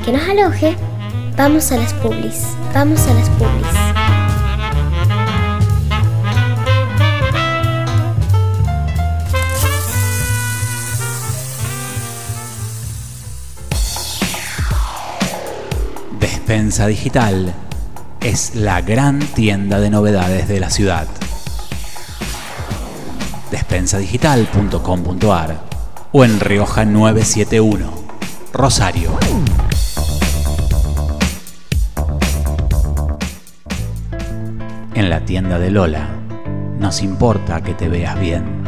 Que 0.01 0.13
nos 0.13 0.29
aloje, 0.29 0.77
vamos 1.37 1.71
a 1.73 1.77
las 1.77 1.93
publis, 1.95 2.57
vamos 2.73 3.07
a 3.07 3.15
las 3.15 3.29
publis. 3.31 3.67
Despensa 16.19 16.87
Digital 16.87 17.53
es 18.21 18.55
la 18.55 18.81
gran 18.81 19.19
tienda 19.19 19.81
de 19.81 19.91
novedades 19.91 20.49
de 20.49 20.61
la 20.61 20.71
ciudad. 20.71 21.07
Despensadigital.com.ar 23.51 25.61
o 26.13 26.25
en 26.25 26.41
Rioja 26.41 26.85
971, 26.85 27.91
Rosario. 28.53 29.19
En 35.05 35.11
la 35.11 35.21
tienda 35.21 35.59
de 35.59 35.71
Lola, 35.71 36.09
nos 36.79 37.03
importa 37.03 37.61
que 37.61 37.75
te 37.75 37.91
veas 37.91 38.19
bien, 38.19 38.65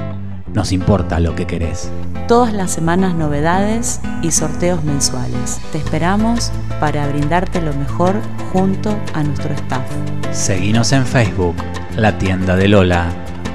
nos 0.52 0.70
importa 0.70 1.18
lo 1.18 1.34
que 1.34 1.46
querés. 1.46 1.90
Todas 2.28 2.52
las 2.52 2.72
semanas 2.72 3.14
novedades 3.14 4.02
y 4.20 4.30
sorteos 4.32 4.84
mensuales. 4.84 5.58
Te 5.72 5.78
esperamos 5.78 6.52
para 6.78 7.08
brindarte 7.08 7.62
lo 7.62 7.72
mejor 7.72 8.16
junto 8.52 8.94
a 9.14 9.22
nuestro 9.22 9.54
staff. 9.54 9.86
Seguinos 10.30 10.92
en 10.92 11.06
Facebook, 11.06 11.56
la 11.96 12.18
tienda 12.18 12.54
de 12.54 12.68
Lola, 12.68 13.06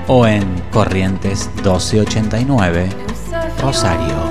o 0.07 0.25
en 0.25 0.43
Corrientes 0.71 1.51
1289, 1.57 2.89
Rosario. 3.61 4.30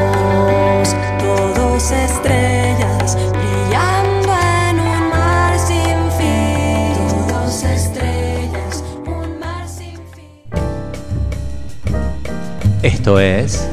Esto 13.01 13.19
es 13.19 13.67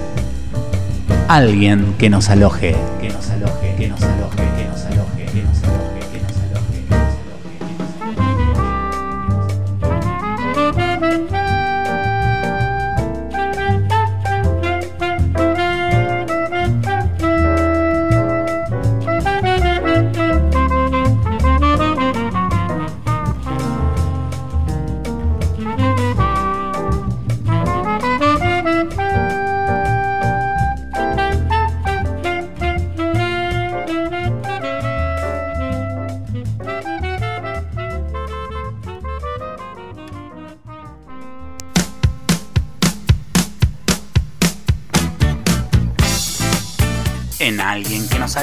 alguien 1.28 1.94
que 1.98 2.08
nos 2.08 2.30
aloje, 2.30 2.74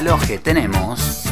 aloje 0.06 0.38
tenemos 0.38 1.24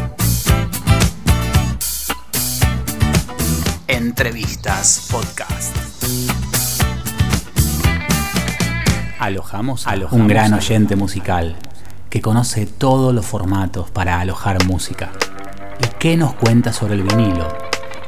entrevistas 3.86 5.06
podcast. 5.12 5.76
Alojamos 9.20 9.86
a 9.86 9.94
un 10.10 10.26
gran 10.26 10.54
oyente 10.54 10.96
musical 10.96 11.54
que 12.10 12.20
conoce 12.20 12.66
todos 12.66 13.14
los 13.14 13.24
formatos 13.24 13.92
para 13.92 14.18
alojar 14.18 14.64
música. 14.64 15.12
¿Y 15.78 15.86
qué 16.00 16.16
nos 16.16 16.34
cuenta 16.34 16.72
sobre 16.72 16.94
el 16.94 17.04
vinilo? 17.04 17.46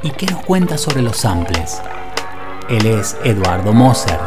¿Y 0.03 0.11
qué 0.11 0.27
nos 0.27 0.45
cuenta 0.45 0.79
sobre 0.79 1.01
los 1.01 1.17
samples? 1.17 1.81
Él 2.69 2.87
es 2.87 3.17
Eduardo 3.23 3.73
Moser, 3.73 4.19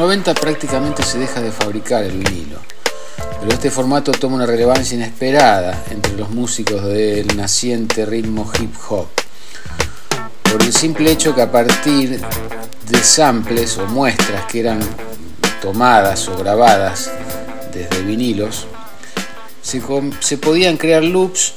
90 0.00 0.32
prácticamente 0.32 1.02
se 1.02 1.18
deja 1.18 1.42
de 1.42 1.52
fabricar 1.52 2.02
el 2.02 2.16
vinilo, 2.16 2.58
pero 3.38 3.52
este 3.52 3.70
formato 3.70 4.12
toma 4.12 4.36
una 4.36 4.46
relevancia 4.46 4.94
inesperada 4.94 5.84
entre 5.90 6.16
los 6.16 6.30
músicos 6.30 6.82
del 6.86 7.36
naciente 7.36 8.06
ritmo 8.06 8.50
hip 8.58 8.74
hop, 8.88 9.08
por 10.50 10.62
el 10.62 10.72
simple 10.72 11.12
hecho 11.12 11.34
que 11.34 11.42
a 11.42 11.52
partir 11.52 12.18
de 12.18 13.04
samples 13.04 13.76
o 13.76 13.84
muestras 13.88 14.46
que 14.46 14.60
eran 14.60 14.80
tomadas 15.60 16.28
o 16.28 16.36
grabadas 16.38 17.10
desde 17.70 18.00
vinilos, 18.00 18.68
se, 19.60 19.82
se 20.20 20.38
podían 20.38 20.78
crear 20.78 21.04
loops, 21.04 21.52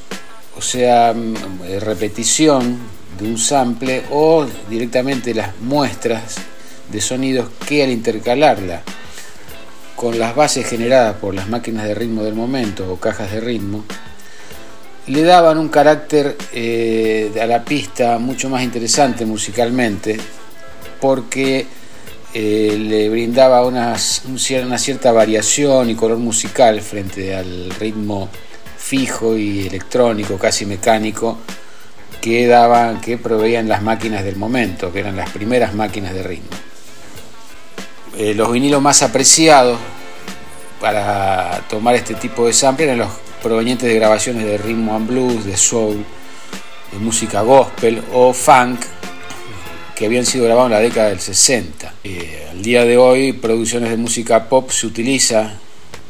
o 0.58 0.62
sea, 0.62 1.14
mm, 1.14 1.80
repetición 1.80 2.78
de 3.18 3.26
un 3.26 3.38
sample 3.38 4.04
o 4.12 4.46
directamente 4.70 5.34
las 5.34 5.58
muestras 5.62 6.36
de 6.90 7.02
sonidos 7.02 7.50
que 7.68 7.84
al 7.84 7.92
intercalarla 7.92 8.82
con 9.96 10.20
las 10.20 10.36
bases 10.36 10.68
generadas 10.68 11.16
por 11.18 11.34
las 11.34 11.48
máquinas 11.48 11.88
de 11.88 11.96
ritmo 11.96 12.24
del 12.24 12.34
momento 12.34 12.92
o 12.92 12.98
cajas 12.98 13.32
de 13.32 13.40
ritmo, 13.40 13.86
le 15.08 15.24
daban 15.24 15.58
un 15.58 15.70
carácter 15.70 16.38
eh, 16.54 17.32
a 17.42 17.46
la 17.46 17.64
pista 17.64 18.18
mucho 18.20 18.50
más 18.50 18.64
interesante 18.64 19.26
musicalmente, 19.26 20.18
porque 21.00 21.68
eh, 22.34 22.78
le 22.80 23.10
brindaba 23.10 23.66
una, 23.66 23.96
una 24.66 24.78
cierta 24.78 25.12
variación 25.12 25.90
y 25.90 25.96
color 25.96 26.18
musical 26.18 26.82
frente 26.82 27.36
al 27.36 27.70
ritmo 27.72 28.30
fijo 28.78 29.38
y 29.38 29.68
electrónico, 29.68 30.38
casi 30.38 30.66
mecánico, 30.66 31.38
que 32.22 32.48
daban, 32.48 33.02
que 33.02 33.18
proveían 33.18 33.68
las 33.68 33.82
máquinas 33.82 34.24
del 34.24 34.38
momento, 34.38 34.92
que 34.92 35.00
eran 35.00 35.16
las 35.16 35.30
primeras 35.30 35.74
máquinas 35.74 36.14
de 36.14 36.24
ritmo. 36.24 36.73
Eh, 38.18 38.36
los 38.36 38.52
vinilos 38.52 38.82
más 38.82 39.02
apreciados 39.02 39.80
para 40.80 41.62
tomar 41.70 41.96
este 41.96 42.14
tipo 42.14 42.46
de 42.46 42.54
sample 42.54 42.86
eran 42.86 43.00
los 43.00 43.10
provenientes 43.42 43.88
de 43.88 43.96
grabaciones 43.96 44.46
de 44.46 44.58
ritmo 44.58 44.96
and 44.96 45.08
blues, 45.08 45.46
de 45.46 45.58
soul, 45.58 46.06
de 46.92 47.00
música 47.00 47.42
gospel 47.42 48.04
o 48.14 48.32
funk 48.34 48.82
que 49.96 50.06
habían 50.06 50.26
sido 50.26 50.46
grabados 50.46 50.68
en 50.68 50.74
la 50.74 50.80
década 50.80 51.10
del 51.10 51.20
60. 51.20 51.94
Eh, 52.04 52.48
al 52.52 52.62
día 52.62 52.86
de 52.86 52.98
hoy, 52.98 53.34
producciones 53.34 53.90
de 53.90 53.98
música 53.98 54.48
pop 54.48 54.70
se 54.70 54.86
utiliza, 54.86 55.54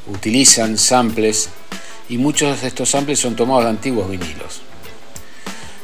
utilizan 0.07 0.77
samples 0.77 1.49
y 2.09 2.17
muchos 2.17 2.61
de 2.61 2.67
estos 2.67 2.89
samples 2.89 3.19
son 3.19 3.35
tomados 3.35 3.63
de 3.63 3.69
antiguos 3.69 4.09
vinilos. 4.09 4.61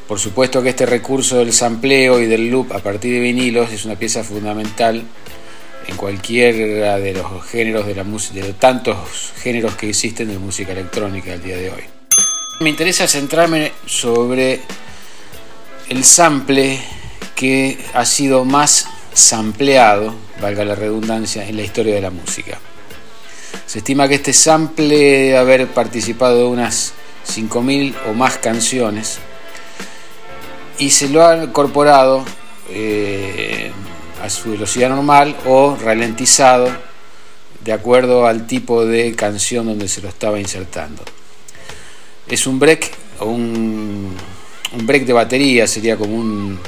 Por 0.08 0.20
supuesto 0.20 0.62
que 0.62 0.70
este 0.70 0.86
recurso 0.86 1.38
del 1.38 1.54
sampleo 1.54 2.20
y 2.20 2.26
del 2.26 2.50
loop 2.50 2.74
a 2.74 2.80
partir 2.80 3.14
de 3.14 3.20
vinilos 3.20 3.72
es 3.72 3.86
una 3.86 3.96
pieza 3.96 4.24
fundamental 4.24 5.04
en 5.90 5.98
cualquiera 5.98 7.00
de 7.00 7.14
los 7.14 7.46
géneros 7.46 7.88
de 7.88 7.96
la 7.96 8.04
música, 8.04 8.46
de 8.46 8.54
tantos 8.54 9.34
géneros 9.42 9.76
que 9.76 9.90
existen 9.90 10.28
de 10.28 10.38
música 10.38 10.72
electrónica 10.72 11.34
al 11.34 11.42
día 11.42 11.58
de 11.58 11.72
hoy. 11.72 11.84
Me 12.60 12.70
interesa 12.70 13.08
centrarme 13.08 13.72
sobre 13.86 14.60
el 15.90 16.04
sample 16.04 16.80
que 17.36 17.78
ha 17.94 18.06
sido 18.06 18.46
más 18.46 18.88
sampleado, 19.14 20.14
valga 20.40 20.64
la 20.64 20.76
redundancia, 20.76 21.48
en 21.48 21.56
la 21.58 21.64
historia 21.64 21.96
de 21.96 22.02
la 22.02 22.12
música. 22.12 22.60
Se 23.66 23.80
estima 23.80 24.08
que 24.08 24.16
este 24.16 24.34
sample 24.34 24.96
debe 24.96 25.38
haber 25.38 25.68
participado 25.68 26.38
de 26.38 26.46
unas 26.46 26.94
5.000 27.28 27.96
o 28.10 28.14
más 28.14 28.38
canciones 28.38 29.20
y 30.78 30.92
se 30.92 31.10
lo 31.10 31.26
ha 31.26 31.44
incorporado 31.44 32.24
eh, 32.70 33.72
a 34.22 34.30
su 34.30 34.52
velocidad 34.52 34.90
normal 34.90 35.36
o 35.46 35.78
ralentizado 35.82 36.70
de 37.64 37.74
acuerdo 37.74 38.26
al 38.26 38.48
tipo 38.48 38.86
de 38.86 39.16
canción 39.16 39.66
donde 39.66 39.88
se 39.88 40.02
lo 40.02 40.10
estaba 40.10 40.40
insertando. 40.40 41.04
Es 42.28 42.48
un 42.48 42.60
break 42.60 42.92
un, 43.26 44.16
un 44.74 44.88
break 44.88 45.06
de 45.06 45.14
batería, 45.14 45.68
sería 45.68 45.98
como 45.98 46.16
un, 46.16 46.60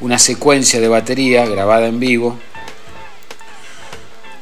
una 0.00 0.18
secuencia 0.18 0.80
de 0.80 0.88
batería 0.88 1.46
grabada 1.46 1.86
en 1.86 2.00
vivo, 2.00 2.38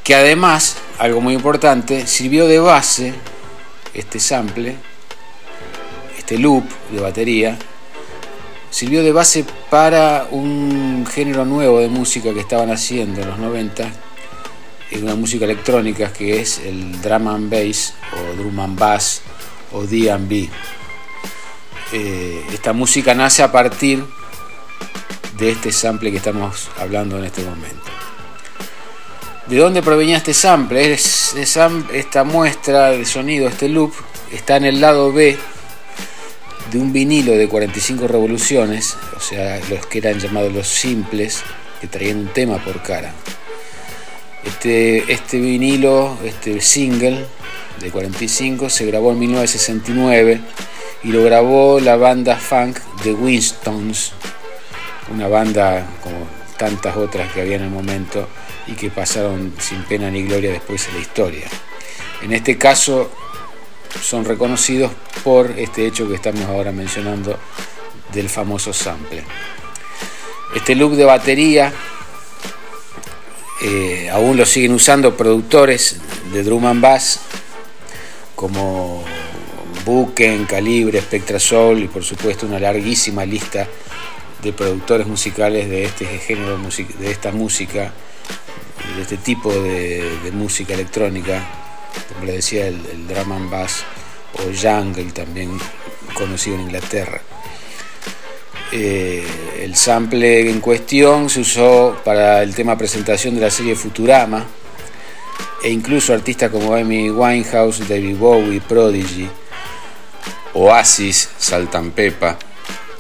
que 0.05 0.15
además, 0.15 0.77
algo 0.99 1.21
muy 1.21 1.35
importante, 1.35 2.07
sirvió 2.07 2.47
de 2.47 2.59
base 2.59 3.15
este 3.95 4.19
sample, 4.21 4.77
este 6.17 6.39
loop 6.39 6.65
de 6.91 7.01
batería, 7.01 7.59
sirvió 8.71 9.03
de 9.03 9.13
base 9.13 9.45
para 9.71 10.29
un 10.31 11.07
género 11.07 11.45
nuevo 11.45 11.81
de 11.81 11.89
música 11.89 12.33
que 12.33 12.41
estaban 12.41 12.71
haciendo 12.71 13.23
en 13.23 13.29
los 13.29 13.39
90, 13.39 13.91
en 14.91 15.03
una 15.03 15.15
música 15.15 15.45
electrónica 15.45 16.13
que 16.13 16.41
es 16.41 16.59
el 16.59 17.01
drum 17.01 17.29
and 17.29 17.51
bass 17.51 17.95
o 18.13 18.37
drum 18.37 18.61
and 18.61 18.79
bass 18.79 19.23
o 19.73 19.85
D&B. 19.85 20.49
Eh, 21.93 22.45
esta 22.53 22.73
música 22.73 23.15
nace 23.15 23.43
a 23.43 23.51
partir 23.51 24.05
de 25.39 25.51
este 25.51 25.73
sample 25.73 26.11
que 26.11 26.19
estamos 26.19 26.69
hablando 26.79 27.19
en 27.19 27.25
este 27.25 27.43
momento. 27.43 27.85
¿De 29.47 29.57
dónde 29.57 29.83
provenía 29.83 30.19
este 30.19 30.35
sample? 30.35 30.93
esta 30.93 32.25
muestra 32.25 32.91
de 32.91 33.05
sonido, 33.07 33.49
este 33.49 33.69
loop, 33.69 33.95
está 34.31 34.57
en 34.57 34.67
el 34.67 34.81
lado 34.81 35.13
B 35.13 35.39
de 36.71 36.79
un 36.79 36.93
vinilo 36.93 37.33
de 37.33 37.49
45 37.49 38.09
revoluciones, 38.09 38.97
o 39.17 39.21
sea, 39.21 39.61
los 39.71 39.87
que 39.87 39.99
eran 39.99 40.19
llamados 40.19 40.53
los 40.53 40.69
simples, 40.69 41.43
que 41.81 41.87
traían 41.87 42.19
un 42.19 42.29
tema 42.29 42.63
por 42.63 42.83
cara. 42.83 43.13
Este, 44.45 45.13
este 45.13 45.39
vinilo, 45.39 46.19
este 46.25 46.61
single 46.61 47.25
de 47.81 47.91
45, 47.91 48.71
se 48.71 48.87
grabó 48.87 49.13
en 49.13 49.21
1969 49.21 50.41
y 51.05 51.09
lo 51.09 51.23
grabó 51.25 51.81
la 51.81 51.97
banda 51.97 52.37
funk 52.37 52.79
de 53.05 53.15
Winstons, 53.15 54.13
una 55.13 55.29
banda 55.29 55.87
como 56.03 56.27
tantas 56.57 56.97
otras 56.97 57.33
que 57.33 57.41
había 57.41 57.57
en 57.57 57.63
el 57.63 57.71
momento 57.71 58.29
y 58.67 58.73
que 58.73 58.91
pasaron 58.91 59.55
sin 59.59 59.83
pena 59.85 60.11
ni 60.11 60.25
gloria 60.25 60.51
después 60.51 60.87
de 60.87 60.93
la 60.93 60.99
historia. 60.99 61.47
En 62.21 62.33
este 62.33 62.59
caso 62.59 63.11
son 64.03 64.25
reconocidos 64.25 64.93
por 65.25 65.51
este 65.59 65.87
hecho 65.87 66.09
que 66.09 66.15
estamos 66.15 66.43
ahora 66.43 66.73
mencionando 66.73 67.39
del 68.13 68.29
famoso 68.29 68.73
sample. 68.73 69.25
Este 70.55 70.75
loop 70.75 70.95
de 70.95 71.05
batería 71.05 71.73
eh, 73.63 74.09
aún 74.11 74.37
lo 74.37 74.47
siguen 74.47 74.73
usando 74.73 75.17
productores 75.17 76.01
de 76.33 76.43
drum 76.43 76.67
and 76.67 76.81
bass 76.81 77.21
como 78.35 79.05
Buken, 79.85 80.45
Calibre, 80.45 81.01
Spectra 81.01 81.41
Soul 81.41 81.83
y 81.83 81.89
por 81.89 82.05
supuesto 82.05 82.47
una 82.47 82.61
larguísima 82.61 83.25
lista 83.25 83.67
de 84.43 84.53
productores 84.53 85.07
musicales 85.07 85.69
de 85.69 85.85
este 85.85 86.07
género 86.07 86.57
de 86.57 87.11
esta 87.11 87.33
música, 87.33 87.93
de 88.95 89.03
este 89.03 89.17
tipo 89.17 89.53
de 89.53 90.31
música 90.33 90.75
electrónica, 90.75 91.68
como 92.13 92.27
le 92.27 92.35
decía, 92.35 92.67
el, 92.67 92.81
el 92.93 93.07
drum 93.07 93.33
and 93.33 93.51
bass 93.51 93.85
o 94.35 94.43
jungle 94.55 95.13
también 95.13 95.59
conocido 96.15 96.57
en 96.57 96.63
Inglaterra. 96.63 97.21
Eh, 98.71 99.27
el 99.63 99.75
sample 99.77 100.51
en 100.51 100.61
cuestión 100.61 101.31
se 101.31 101.41
usó 101.41 101.97
para 102.05 102.43
el 102.43 102.55
tema 102.55 102.77
presentación 102.77 103.35
de 103.35 103.41
la 103.41 103.51
serie 103.51 103.75
Futurama 103.75 104.45
e 105.63 105.71
incluso 105.71 106.13
artistas 106.13 106.51
como 106.51 106.75
Amy 106.75 107.11
Winehouse, 107.11 107.89
David 107.89 108.17
Bowie, 108.17 108.61
Prodigy, 108.61 109.27
Oasis, 110.53 111.31
Saltan 111.39 111.93
Pepa 111.93 112.39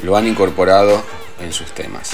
lo 0.02 0.16
han 0.16 0.26
incorporado 0.26 1.02
en 1.40 1.52
sus 1.52 1.72
temas. 1.72 2.10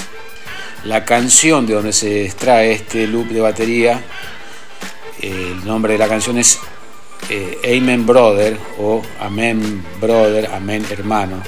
La 0.85 1.05
canción 1.05 1.67
de 1.67 1.75
donde 1.75 1.93
se 1.93 2.25
extrae 2.25 2.73
este 2.73 3.07
loop 3.07 3.29
de 3.29 3.41
batería, 3.41 4.03
el 5.25 5.65
nombre 5.65 5.95
de 5.95 5.99
la 5.99 6.09
canción 6.09 6.39
es 6.39 6.59
eh, 7.31 7.79
Amen 7.79 8.05
Brother 8.05 8.59
o 8.79 9.03
Amen 9.21 9.85
Brother, 10.01 10.51
Amen 10.53 10.85
Hermano. 10.91 11.43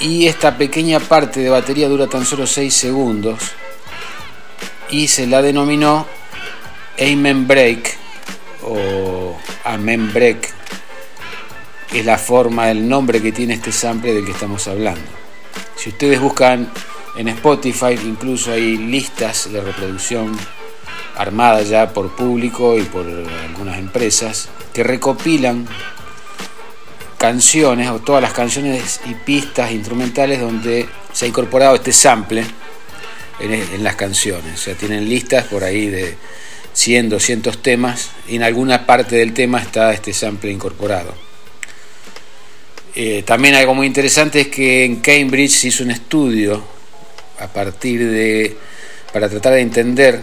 Y 0.00 0.26
esta 0.26 0.56
pequeña 0.56 1.00
parte 1.00 1.40
de 1.40 1.50
batería 1.50 1.88
dura 1.88 2.06
tan 2.06 2.24
solo 2.24 2.46
6 2.46 2.72
segundos 2.72 3.38
y 4.90 5.08
se 5.08 5.26
la 5.26 5.40
denominó 5.42 6.06
Amen 6.98 7.46
Break 7.46 7.96
o 8.62 9.36
Amen 9.64 10.12
Break, 10.12 10.52
es 11.92 12.04
la 12.04 12.18
forma, 12.18 12.70
el 12.70 12.88
nombre 12.88 13.22
que 13.22 13.32
tiene 13.32 13.54
este 13.54 13.72
sample 13.72 14.14
del 14.14 14.24
que 14.24 14.32
estamos 14.32 14.66
hablando. 14.68 15.00
Si 15.76 15.88
ustedes 15.90 16.20
buscan 16.20 16.70
en 17.16 17.28
Spotify, 17.28 17.98
incluso 18.04 18.52
hay 18.52 18.76
listas 18.76 19.50
de 19.50 19.60
reproducción 19.60 20.36
armadas 21.16 21.68
ya 21.68 21.92
por 21.92 22.14
público 22.14 22.78
y 22.78 22.82
por 22.82 23.06
algunas 23.06 23.78
empresas 23.78 24.48
que 24.72 24.82
recopilan 24.82 25.66
canciones 27.18 27.88
o 27.90 27.98
todas 27.98 28.22
las 28.22 28.32
canciones 28.32 29.00
y 29.04 29.14
pistas 29.14 29.72
instrumentales 29.72 30.40
donde 30.40 30.88
se 31.12 31.26
ha 31.26 31.28
incorporado 31.28 31.74
este 31.74 31.92
sample 31.92 32.44
en, 33.40 33.52
en, 33.52 33.84
las 33.84 33.96
canciones. 33.96 34.54
O 34.54 34.56
sea, 34.56 34.74
tienen 34.74 35.08
listas 35.08 35.44
por 35.44 35.64
ahí 35.64 35.86
de 35.86 36.16
100, 36.72 37.10
200 37.10 37.62
temas 37.62 38.10
y 38.28 38.36
en 38.36 38.42
alguna 38.42 38.86
parte 38.86 39.16
del 39.16 39.34
tema 39.34 39.60
está 39.60 39.92
este 39.92 40.12
sample 40.12 40.50
incorporado. 40.50 41.14
Eh, 42.94 43.22
también 43.24 43.54
algo 43.54 43.74
muy 43.74 43.86
interesante 43.86 44.40
es 44.40 44.48
que 44.48 44.84
en 44.84 44.96
Cambridge 44.96 45.52
se 45.52 45.68
hizo 45.68 45.84
un 45.84 45.90
estudio 45.90 46.62
a 47.38 47.46
partir 47.46 48.04
de, 48.10 48.56
para 49.12 49.28
tratar 49.28 49.54
de 49.54 49.60
entender 49.60 50.20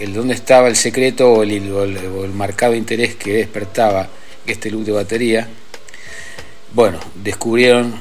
el 0.00 0.14
dónde 0.14 0.34
estaba 0.34 0.68
el 0.68 0.76
secreto 0.76 1.32
o 1.32 1.42
el, 1.42 2.32
marcado 2.34 2.74
interés 2.74 3.16
que 3.16 3.32
despertaba 3.32 4.08
este 4.46 4.70
loop 4.70 4.84
de 4.84 4.92
batería. 4.92 5.48
Bueno, 6.72 6.98
descubrieron, 7.22 7.94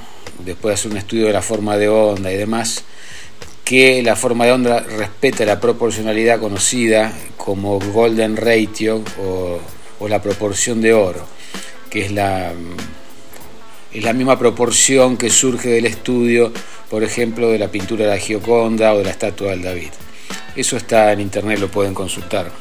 después 0.46 0.72
de 0.72 0.74
hacer 0.74 0.92
un 0.92 0.98
estudio 0.98 1.28
de 1.28 1.34
la 1.34 1.42
forma 1.42 1.78
de 1.78 1.90
onda 1.90 2.32
y 2.32 2.38
demás, 2.38 2.84
que 3.64 4.02
la 4.04 4.16
forma 4.16 4.46
de 4.46 4.52
onda 4.52 4.80
respeta 4.80 5.46
la 5.46 5.60
proporcionalidad 5.60 6.40
conocida 6.40 7.12
como 7.36 7.80
Golden 7.80 8.38
Ratio 8.38 9.04
o, 9.20 9.60
o 10.00 10.08
la 10.08 10.22
proporción 10.22 10.82
de 10.82 10.94
oro, 10.94 11.26
que 11.90 12.06
es 12.06 12.12
la, 12.12 12.54
es 13.94 14.04
la 14.04 14.14
misma 14.14 14.38
proporción 14.38 15.18
que 15.18 15.30
surge 15.30 15.70
del 15.70 15.86
estudio, 15.86 16.52
por 16.90 17.04
ejemplo, 17.04 17.50
de 17.52 17.60
la 17.60 17.70
pintura 17.70 18.06
de 18.06 18.12
la 18.12 18.18
Gioconda 18.18 18.94
o 18.94 19.00
de 19.00 19.06
la 19.06 19.12
estatua 19.12 19.52
del 19.52 19.64
David. 19.64 19.90
Eso 20.56 20.78
está 20.78 21.12
en 21.14 21.22
internet, 21.22 21.60
lo 21.60 21.70
pueden 21.70 21.94
consultar. 21.94 22.52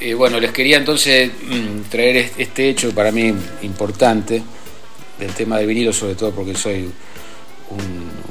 Eh, 0.00 0.14
bueno, 0.14 0.38
les 0.38 0.52
quería 0.52 0.76
entonces 0.76 1.30
mm, 1.42 1.88
traer 1.90 2.16
est- 2.18 2.38
este 2.40 2.68
hecho 2.68 2.94
para 2.94 3.10
mí 3.10 3.34
importante 3.62 4.42
del 5.18 5.32
tema 5.32 5.58
del 5.58 5.66
vinilo, 5.66 5.92
sobre 5.92 6.14
todo 6.14 6.30
porque 6.32 6.54
soy 6.54 6.84
un, 7.70 7.80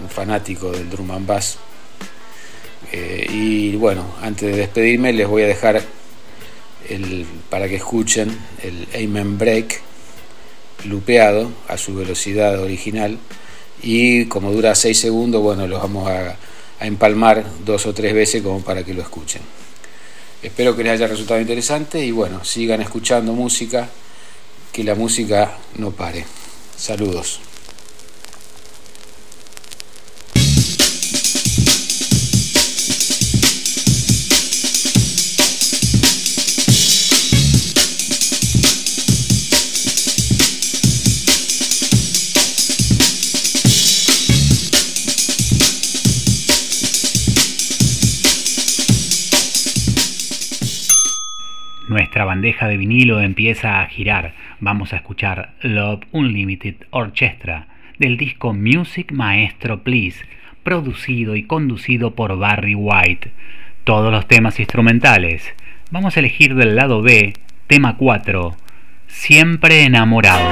un 0.04 0.10
fanático 0.10 0.72
del 0.72 0.90
drum 0.90 1.12
and 1.12 1.28
bass. 1.28 1.58
Eh, 2.94 3.28
y 3.30 3.76
bueno, 3.76 4.16
antes 4.22 4.50
de 4.50 4.58
despedirme 4.58 5.12
les 5.12 5.28
voy 5.28 5.42
a 5.44 5.48
dejar 5.48 5.82
el, 6.88 7.26
para 7.50 7.68
que 7.68 7.76
escuchen 7.76 8.30
el 8.64 8.88
Amen 8.96 9.38
Break 9.38 9.82
lupeado 10.86 11.52
a 11.68 11.78
su 11.78 11.96
velocidad 11.96 12.62
original 12.62 13.18
y 13.84 14.26
como 14.26 14.52
dura 14.54 14.74
6 14.74 14.98
segundos, 14.98 15.42
bueno, 15.42 15.68
los 15.68 15.82
vamos 15.82 16.10
a, 16.10 16.38
a 16.80 16.86
empalmar 16.86 17.46
dos 17.66 17.86
o 17.86 17.94
tres 17.94 18.14
veces 18.14 18.42
como 18.42 18.62
para 18.62 18.84
que 18.84 18.94
lo 18.94 19.02
escuchen. 19.02 19.42
Espero 20.42 20.76
que 20.76 20.84
les 20.84 20.94
haya 20.94 21.08
resultado 21.08 21.40
interesante 21.40 22.04
y 22.04 22.12
bueno, 22.12 22.44
sigan 22.46 22.82
escuchando 22.82 23.34
música, 23.34 23.90
que 24.72 24.84
la 24.84 24.96
música 24.96 25.58
no 25.76 25.92
pare. 25.92 26.26
Saludos. 26.76 27.47
Bandeja 52.38 52.68
de 52.68 52.78
vinilo 52.78 53.20
empieza 53.20 53.82
a 53.82 53.88
girar. 53.88 54.34
Vamos 54.60 54.94
a 54.94 54.98
escuchar 54.98 55.54
Love 55.62 56.04
Unlimited 56.12 56.76
Orchestra 56.92 57.66
del 57.98 58.16
disco 58.16 58.54
Music 58.54 59.12
Maestro 59.12 59.82
Please, 59.82 60.24
producido 60.62 61.36
y 61.36 61.42
conducido 61.42 62.14
por 62.14 62.38
Barry 62.38 62.76
White. 62.76 63.32
Todos 63.84 64.12
los 64.12 64.28
temas 64.28 64.60
instrumentales. 64.60 65.52
Vamos 65.90 66.16
a 66.16 66.20
elegir 66.20 66.54
del 66.54 66.76
lado 66.76 67.02
B, 67.02 67.34
tema 67.66 67.98
4, 67.98 68.56
Siempre 69.08 69.86
enamorado. 69.86 70.48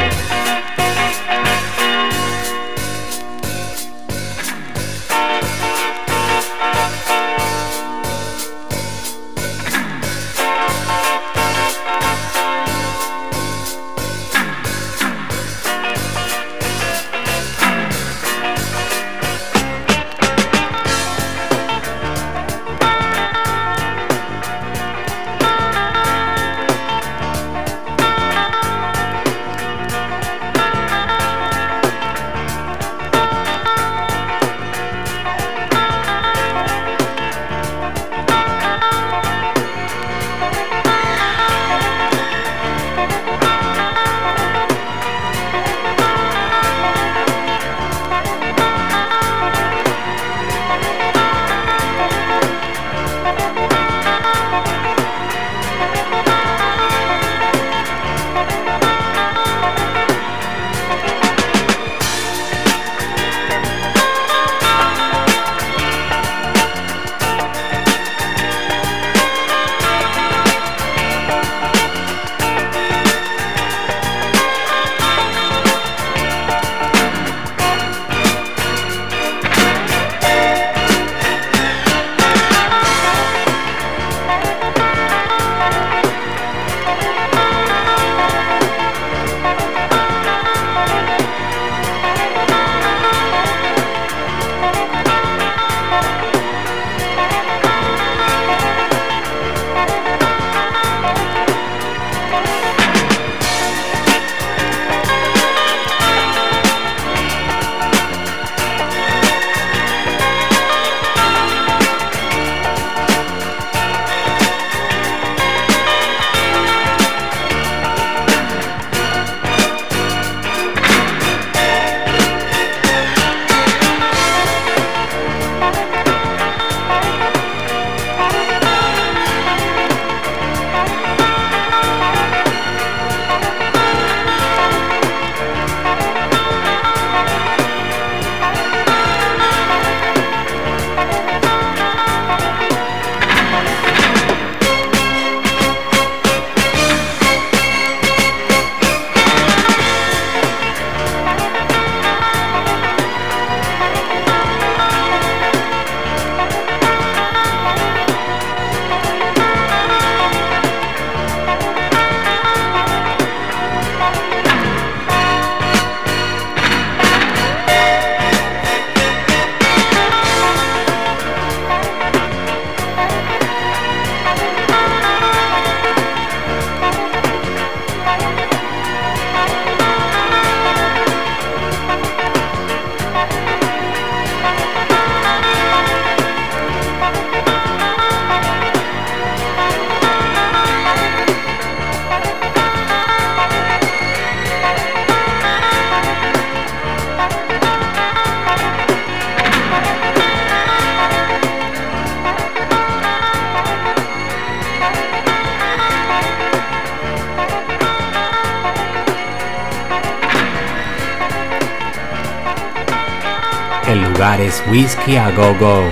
Whiskey 214.72 215.16
a 215.16 215.30
Go 215.30 215.56
Go, 215.60 215.84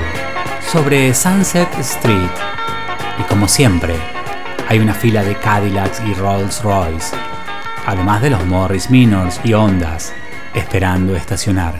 sobre 0.72 1.14
Sunset 1.14 1.70
Street. 1.78 2.32
Y 3.20 3.24
como 3.30 3.48
siempre, 3.48 3.94
hay 4.68 4.80
una 4.80 4.96
fila 4.96 5.24
de 5.24 5.38
Cadillacs 5.38 6.02
y 6.08 6.16
Rolls 6.16 6.64
Royce, 6.64 7.16
además 7.86 8.24
de 8.24 8.32
los 8.32 8.44
Morris 8.48 8.90
Minors 8.90 9.40
y 9.44 9.54
Hondas, 9.54 10.12
esperando 10.56 11.16
estacionar. 11.16 11.76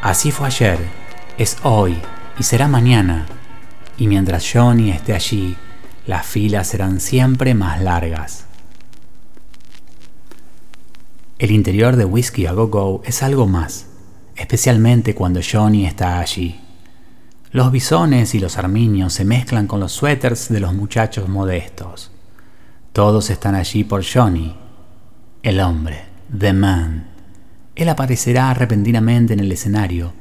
Así 0.00 0.30
fue 0.30 0.46
ayer, 0.46 0.78
es 1.36 1.56
hoy 1.64 1.98
y 2.38 2.44
será 2.44 2.68
mañana. 2.68 3.26
Y 3.96 4.06
mientras 4.06 4.48
Johnny 4.48 4.92
esté 4.92 5.14
allí, 5.14 5.56
las 6.06 6.24
filas 6.24 6.68
serán 6.68 7.00
siempre 7.00 7.54
más 7.54 7.82
largas. 7.82 8.44
El 11.40 11.50
interior 11.50 11.96
de 11.96 12.04
Whiskey 12.04 12.46
a 12.46 12.52
Go 12.52 12.68
Go 12.68 13.02
es 13.04 13.24
algo 13.24 13.48
más, 13.48 13.87
especialmente 14.48 15.14
cuando 15.14 15.40
Johnny 15.42 15.84
está 15.84 16.20
allí. 16.20 16.58
Los 17.52 17.70
bisones 17.70 18.34
y 18.34 18.38
los 18.38 18.56
arminios 18.56 19.12
se 19.12 19.26
mezclan 19.26 19.66
con 19.66 19.78
los 19.78 19.92
suéteres 19.92 20.48
de 20.48 20.58
los 20.58 20.72
muchachos 20.72 21.28
modestos. 21.28 22.10
Todos 22.94 23.28
están 23.28 23.54
allí 23.54 23.84
por 23.84 24.02
Johnny, 24.02 24.56
el 25.42 25.60
hombre, 25.60 26.06
The 26.34 26.54
Man. 26.54 27.08
Él 27.76 27.90
aparecerá 27.90 28.54
repentinamente 28.54 29.34
en 29.34 29.40
el 29.40 29.52
escenario, 29.52 30.14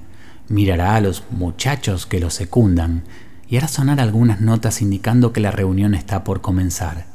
mirará 0.49 0.95
a 0.95 1.01
los 1.01 1.23
muchachos 1.31 2.05
que 2.05 2.19
lo 2.19 2.29
secundan 2.29 3.05
y 3.47 3.55
hará 3.55 3.69
sonar 3.69 4.01
algunas 4.01 4.41
notas 4.41 4.81
indicando 4.81 5.31
que 5.31 5.39
la 5.39 5.51
reunión 5.51 5.93
está 5.93 6.25
por 6.25 6.41
comenzar. 6.41 7.05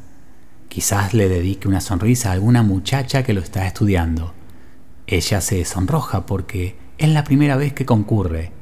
Quizás 0.71 1.13
le 1.13 1.29
dedique 1.29 1.69
una 1.69 1.83
sonrisa 1.83 2.31
a 2.31 2.33
alguna 2.33 2.63
muchacha 2.63 3.23
que 3.23 3.35
lo 3.35 3.43
está 3.43 3.67
estudiando. 3.67 4.33
Ella 5.07 5.43
se 5.43 5.63
sonroja 5.67 6.25
porque 6.25 6.81
es 7.03 7.09
la 7.09 7.25
primera 7.25 7.57
vez 7.57 7.73
que 7.73 7.85
concurre. 7.85 8.53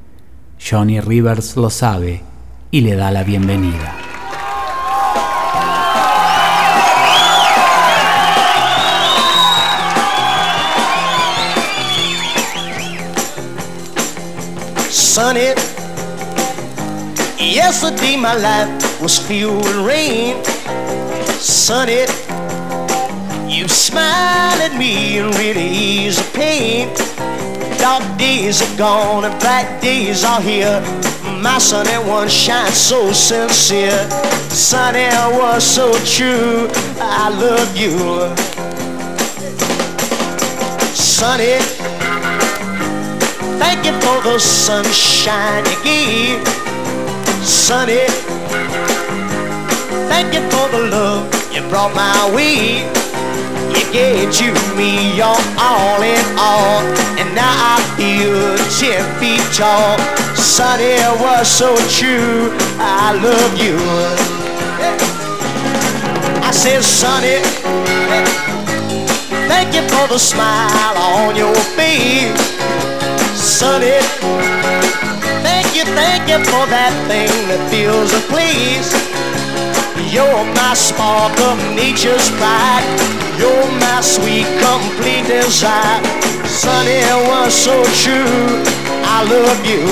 Johnny 0.58 0.98
Rivers 0.98 1.56
lo 1.56 1.68
sabe 1.68 2.22
y 2.70 2.80
le 2.80 2.96
da 2.96 3.10
la 3.10 3.22
bienvenida. 3.22 3.94
Sunny, 14.88 15.52
yesterday 17.38 18.16
my 18.16 18.34
life 18.36 19.02
was 19.02 19.18
filled 19.18 19.62
with 19.62 19.86
rain. 19.86 20.42
Sunny, 21.38 22.06
you 23.46 23.68
smile 23.68 24.62
at 24.62 24.74
me 24.78 25.18
and 25.18 25.34
really 25.34 25.68
ease 25.68 26.16
the 26.16 26.38
pain. 26.38 27.09
Dark 27.80 28.04
days 28.18 28.60
are 28.60 28.76
gone 28.76 29.24
and 29.24 29.40
bright 29.40 29.80
days 29.80 30.22
are 30.22 30.40
here. 30.42 30.82
My 31.40 31.56
sunny 31.56 31.96
one 32.06 32.28
shines 32.28 32.76
so 32.76 33.10
sincere. 33.10 34.06
Sunny 34.50 35.06
I 35.06 35.26
was 35.38 35.64
so 35.64 35.90
true. 36.04 36.68
I 37.00 37.30
love 37.30 37.74
you. 37.74 37.96
Sunny, 40.94 41.56
thank 43.58 43.86
you 43.86 43.92
for 44.00 44.22
the 44.28 44.38
sunshine 44.38 45.64
you 45.64 45.82
gave. 45.82 46.48
Sunny, 47.42 48.04
thank 50.10 50.34
you 50.34 50.42
for 50.50 50.68
the 50.68 50.88
love 50.90 51.24
you 51.52 51.62
brought 51.70 51.94
my 51.94 52.34
way. 52.34 52.99
You 53.92 53.96
gave 53.96 54.76
me 54.76 55.16
your 55.16 55.34
all 55.58 56.00
in 56.00 56.24
all, 56.38 56.78
and 57.18 57.34
now 57.34 57.74
I 57.74 57.82
feel 57.98 58.56
ten 58.78 59.02
feet 59.18 59.42
tall. 59.52 59.98
it 60.78 61.20
was 61.20 61.48
so 61.48 61.74
true. 61.98 62.54
I 62.78 63.10
love 63.18 63.58
you. 63.58 63.74
I 66.46 66.52
said, 66.52 66.84
Sonny 66.84 67.42
thank 69.48 69.74
you 69.74 69.82
for 69.88 70.06
the 70.06 70.18
smile 70.18 70.96
on 70.96 71.34
your 71.34 71.54
face. 71.74 72.38
Sonny 73.34 73.98
thank 75.42 75.74
you, 75.74 75.84
thank 75.98 76.28
you 76.28 76.38
for 76.44 76.64
that 76.70 76.94
thing 77.08 77.48
that 77.48 77.68
fills 77.70 78.12
the 78.12 78.20
place. 78.30 79.29
You're 80.08 80.44
my 80.56 80.72
spark 80.74 81.38
of 81.40 81.58
nature's 81.76 82.30
pride. 82.40 82.86
You're 83.36 83.68
my 83.78 84.00
sweet, 84.00 84.48
complete 84.64 85.26
desire. 85.28 86.00
Sunny 86.48 87.04
was 87.28 87.52
so 87.52 87.84
true. 88.00 88.64
I 89.04 89.22
love 89.28 89.60
you. 89.68 89.84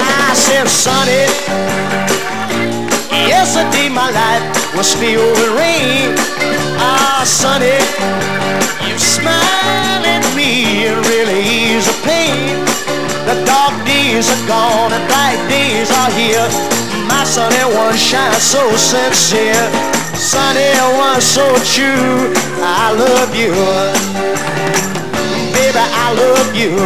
I 0.00 0.34
said, 0.34 0.66
Sunny, 0.66 1.24
yesterday 3.28 3.88
my 3.88 4.10
life 4.10 4.76
was 4.76 4.94
filled 4.94 5.38
with 5.38 5.54
rain. 5.54 6.14
Ah, 6.82 7.22
Sunny, 7.24 7.78
you 8.88 8.98
smile 8.98 10.02
at 10.04 10.24
me 10.36 10.86
and 10.86 11.06
really 11.06 11.40
ease 11.40 11.86
the 11.86 11.96
pain. 12.04 12.58
The 13.28 13.36
dark 13.44 13.74
days 13.86 14.28
are 14.30 14.46
gone 14.46 14.92
and 14.92 15.04
bright 15.08 15.40
days 15.48 15.90
are 15.90 16.10
here. 16.12 16.87
My 17.18 17.24
sunny 17.24 17.64
one 17.74 17.96
shines 17.96 18.44
so 18.44 18.62
sincere. 18.76 19.68
Sunny 20.14 20.70
one 20.96 21.20
so 21.20 21.42
true. 21.74 22.32
I 22.62 22.94
love 22.94 23.34
you. 23.34 23.50
Baby, 25.50 25.82
I 25.82 26.14
love 26.14 26.54
you. 26.54 26.78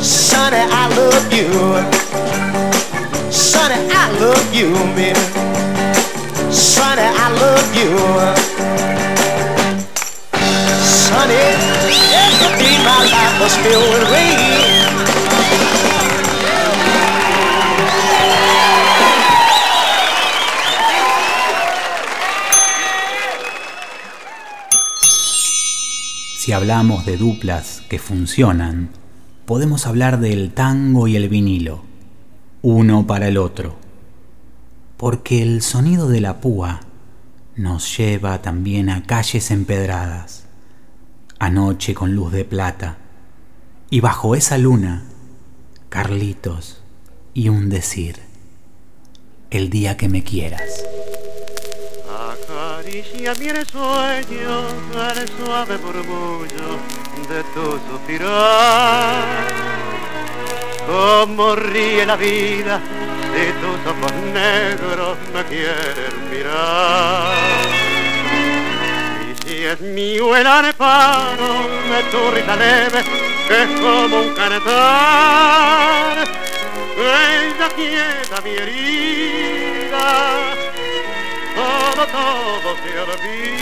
Sunny, 0.00 0.62
I 0.62 0.86
love 0.94 1.32
you. 1.34 1.50
Sunny, 3.32 3.74
I 3.90 4.06
love 4.22 4.54
you, 4.54 4.70
baby. 4.94 5.18
Sunny, 6.52 7.02
I 7.02 7.26
love 7.42 7.74
you. 7.74 7.90
Sunny, 10.78 11.42
yesterday 12.14 12.78
my 12.86 13.02
life 13.10 13.34
was 13.42 13.56
filled 13.64 13.90
with 13.94 14.10
rain. 14.12 15.29
Si 26.50 26.54
hablamos 26.54 27.06
de 27.06 27.16
duplas 27.16 27.84
que 27.88 28.00
funcionan, 28.00 28.90
podemos 29.46 29.86
hablar 29.86 30.18
del 30.18 30.52
tango 30.52 31.06
y 31.06 31.14
el 31.14 31.28
vinilo, 31.28 31.84
uno 32.60 33.06
para 33.06 33.28
el 33.28 33.38
otro, 33.38 33.76
porque 34.96 35.42
el 35.42 35.62
sonido 35.62 36.08
de 36.08 36.20
la 36.20 36.40
púa 36.40 36.80
nos 37.54 37.96
lleva 37.96 38.42
también 38.42 38.90
a 38.90 39.04
calles 39.04 39.52
empedradas, 39.52 40.46
anoche 41.38 41.94
con 41.94 42.16
luz 42.16 42.32
de 42.32 42.44
plata, 42.44 42.98
y 43.88 44.00
bajo 44.00 44.34
esa 44.34 44.58
luna, 44.58 45.04
Carlitos 45.88 46.82
y 47.32 47.48
un 47.48 47.68
decir, 47.68 48.16
el 49.50 49.70
día 49.70 49.96
que 49.96 50.08
me 50.08 50.24
quieras. 50.24 50.84
Acaricia 52.50 53.30
mi 53.34 53.46
sueño 53.70 54.54
el 55.14 55.28
suave 55.38 55.78
murmullo 55.78 56.68
de 57.28 57.44
tu 57.54 57.78
suspirar. 57.88 59.46
Como 60.86 61.54
ríe 61.54 62.04
la 62.04 62.16
vida 62.16 62.80
si 63.32 63.52
tus 63.60 63.78
ojos 63.86 64.12
negros 64.34 65.16
me 65.32 65.44
quieren 65.44 66.30
mirar. 66.30 67.34
Y 69.30 69.32
si 69.46 69.54
es 69.64 69.80
mío 69.80 70.36
el 70.36 70.46
amparo 70.46 71.68
de 71.88 72.02
tu 72.10 72.30
risa 72.32 72.56
leve, 72.56 73.04
que 73.46 73.62
es 73.62 73.70
como 73.80 74.22
un 74.22 74.34
cantar, 74.34 76.26
ella 76.98 77.68
quieta 77.76 78.40
mi 78.42 78.50
herida 78.50 80.69
todo, 81.70 82.06
todo 82.06 82.76
se. 82.84 83.60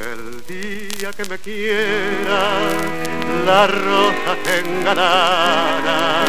El 0.00 0.22
día 0.46 1.12
que 1.12 1.24
me 1.26 1.38
quiera, 1.38 2.40
la 3.46 3.66
rosa 3.66 4.36
que 4.44 4.58
engalara, 4.58 6.24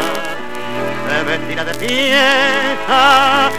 se 1.06 1.16
vestirá 1.24 1.64
de 1.64 1.74
fiesta 1.74 3.50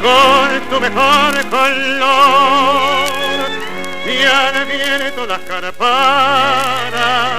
con 0.00 0.60
tu 0.70 0.80
mejor 0.80 1.32
color. 1.50 3.12
Y 4.04 4.24
al 4.24 4.66
viento 4.66 5.26
las 5.26 5.40
campanas 5.40 7.32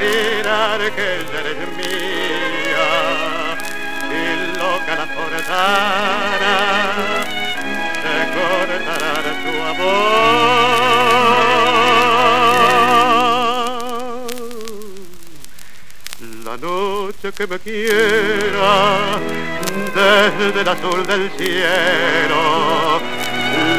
dirán 0.00 0.80
que 0.96 1.16
ella 1.16 1.40
eres 1.40 1.68
mía 1.76 2.49
forzara 5.40 6.58
se 8.02 8.16
cortarán 8.34 9.26
tu 9.44 9.54
amor. 9.70 10.00
La 16.44 16.54
noche 16.56 17.26
que 17.32 17.44
me 17.46 17.58
quiera 17.58 18.74
desde 19.94 20.60
el 20.60 20.68
azul 20.68 21.06
del 21.06 21.30
cielo, 21.38 23.00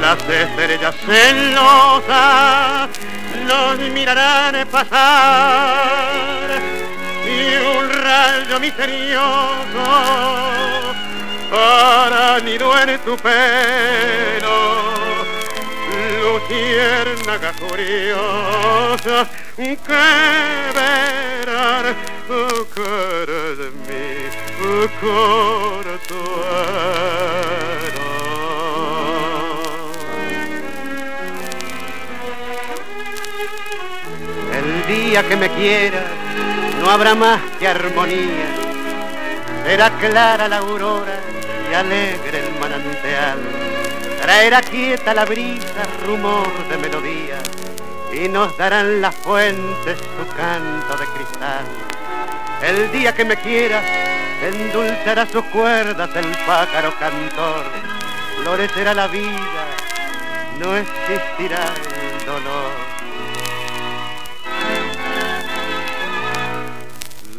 las 0.01 0.18
estrellas 0.30 0.95
celosas 1.05 2.89
nos 3.47 3.78
mirarán 3.91 4.68
pasar 4.68 6.49
y 7.26 7.55
un 7.78 7.89
rayo 7.89 8.59
misterioso 8.59 10.80
para 11.51 12.39
nido 12.39 12.71
en 12.79 12.97
tu 12.99 13.17
pelo, 13.17 14.59
luciérnaga 16.21 17.51
curiosa 17.59 19.27
que 19.57 20.01
verán 20.77 21.95
cara 22.73 23.41
de 23.59 23.67
mí 23.85 24.11
El 34.53 34.87
día 34.87 35.27
que 35.27 35.35
me 35.35 35.49
quieras 35.49 36.03
no 36.81 36.89
habrá 36.89 37.13
más 37.15 37.41
que 37.59 37.67
armonía, 37.67 38.47
será 39.65 39.89
clara 39.97 40.47
la 40.47 40.57
aurora 40.57 41.30
y 41.72 41.74
alegre 41.74 42.39
el 42.45 42.59
manantial, 42.59 43.39
traerá 44.22 44.61
quieta 44.61 45.13
la 45.13 45.24
brisa 45.24 45.84
rumor 46.05 46.47
de 46.67 46.78
melodía 46.78 47.38
y 48.11 48.28
nos 48.28 48.57
darán 48.57 48.99
las 49.01 49.15
fuentes 49.15 49.97
su 49.97 50.36
canto 50.36 50.97
de 50.97 51.05
cristal. 51.05 51.65
El 52.61 52.91
día 52.91 53.15
que 53.15 53.24
me 53.24 53.38
quieras 53.38 53.86
endulzará 54.41 55.26
sus 55.28 55.43
cuerdas 55.45 56.09
el 56.15 56.28
pájaro 56.45 56.93
cantor, 56.99 57.63
florecerá 58.43 58.93
la 58.93 59.07
vida, 59.07 59.65
no 60.59 60.76
existirá 60.76 61.74
el 62.01 62.26
dolor. 62.26 62.72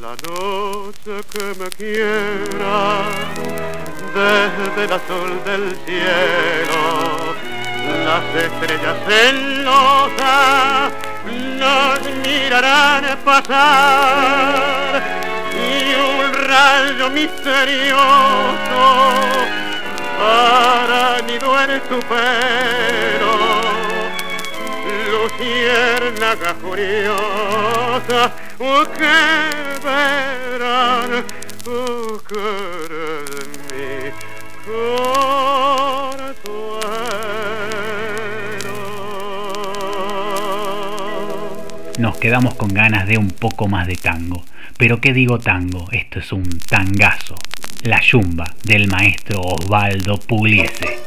La 0.00 0.16
noche 0.26 1.20
que 1.32 1.54
me 1.60 1.68
quiera 1.70 3.02
desde 4.14 4.84
el 4.84 4.92
azul 4.92 5.42
del 5.44 5.76
cielo, 5.86 7.34
las 8.04 8.24
estrellas 8.44 8.96
celosas 9.08 10.92
nos 11.58 12.00
mirarán 12.26 13.04
pasar. 13.24 15.02
Y 15.52 15.94
un 15.94 16.32
rayo 16.46 17.10
misterioso 17.10 18.02
hará 20.20 21.20
nido 21.26 21.60
en 21.60 21.80
tu 21.82 21.98
pelo, 22.08 23.34
luciérnaga 25.10 26.54
curiosa 26.54 28.32
que 28.96 29.80
verán 29.84 31.24
mi 31.66 33.61
Nos 41.98 42.16
quedamos 42.18 42.54
con 42.54 42.68
ganas 42.74 43.06
de 43.06 43.18
un 43.18 43.30
poco 43.30 43.68
más 43.68 43.86
de 43.86 43.96
tango. 43.96 44.44
Pero 44.76 45.00
¿qué 45.00 45.12
digo 45.12 45.38
tango? 45.38 45.86
Esto 45.92 46.18
es 46.18 46.32
un 46.32 46.58
tangazo. 46.58 47.36
La 47.82 48.00
yumba 48.00 48.54
del 48.64 48.88
maestro 48.88 49.40
Osvaldo 49.40 50.18
Pugliese. 50.18 50.98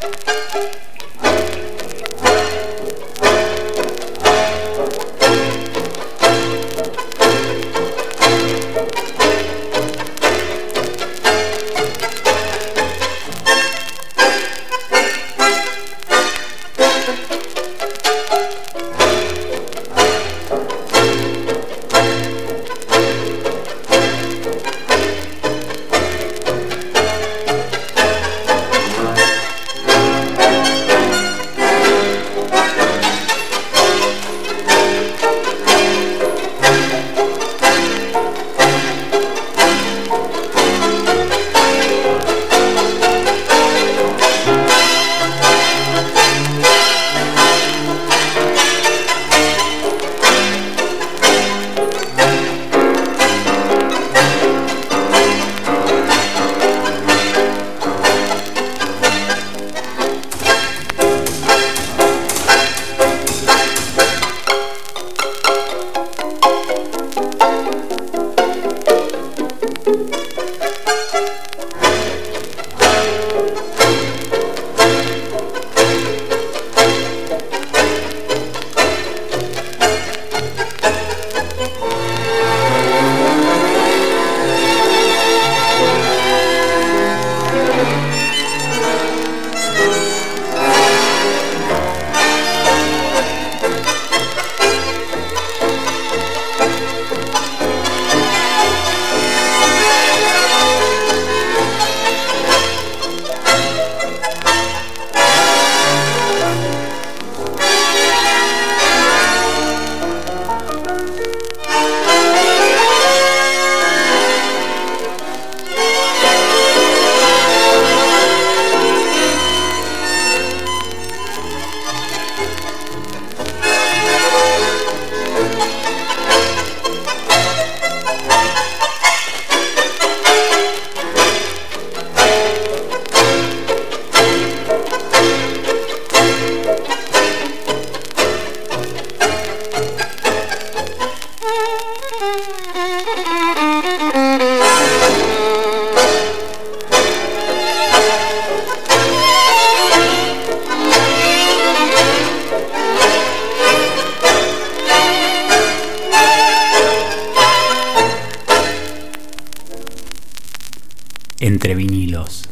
Entre 161.65 161.83
vinilos. 161.83 162.47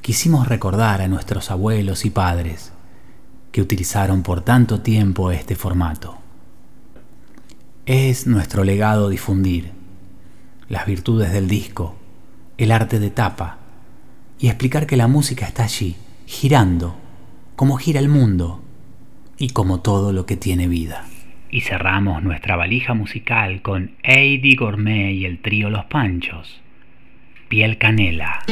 quisimos 0.00 0.48
recordar 0.48 1.02
a 1.02 1.08
nuestros 1.08 1.50
abuelos 1.50 2.06
y 2.06 2.10
padres 2.10 2.72
que 3.52 3.60
utilizaron 3.60 4.22
por 4.22 4.40
tanto 4.40 4.80
tiempo 4.80 5.30
este 5.30 5.56
formato. 5.56 6.16
Es 7.84 8.26
nuestro 8.26 8.64
legado 8.64 9.10
difundir 9.10 9.72
las 10.70 10.86
virtudes 10.86 11.34
del 11.34 11.48
disco, 11.48 11.96
el 12.56 12.72
arte 12.72 12.98
de 12.98 13.10
tapa 13.10 13.58
y 14.38 14.46
explicar 14.46 14.86
que 14.86 14.96
la 14.96 15.06
música 15.06 15.44
está 15.44 15.64
allí, 15.64 15.94
girando, 16.24 16.96
como 17.56 17.76
gira 17.76 18.00
el 18.00 18.08
mundo 18.08 18.62
y 19.36 19.50
como 19.50 19.80
todo 19.80 20.14
lo 20.14 20.24
que 20.24 20.38
tiene 20.38 20.66
vida. 20.66 21.04
Y 21.50 21.60
cerramos 21.60 22.22
nuestra 22.22 22.56
valija 22.56 22.94
musical 22.94 23.60
con 23.60 23.96
Eddie 24.02 24.56
Gourmet 24.56 25.12
y 25.12 25.26
el 25.26 25.42
trío 25.42 25.68
Los 25.68 25.84
Panchos. 25.84 26.63
Piel 27.54 27.78
Canela. 27.78 28.42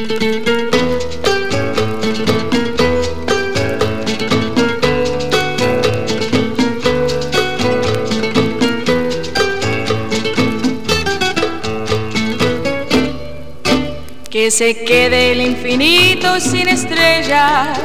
Que 14.29 14.49
se 14.51 14.85
quede 14.85 15.33
el 15.33 15.41
infinito 15.41 16.39
sin 16.39 16.69
estrellas 16.69 17.77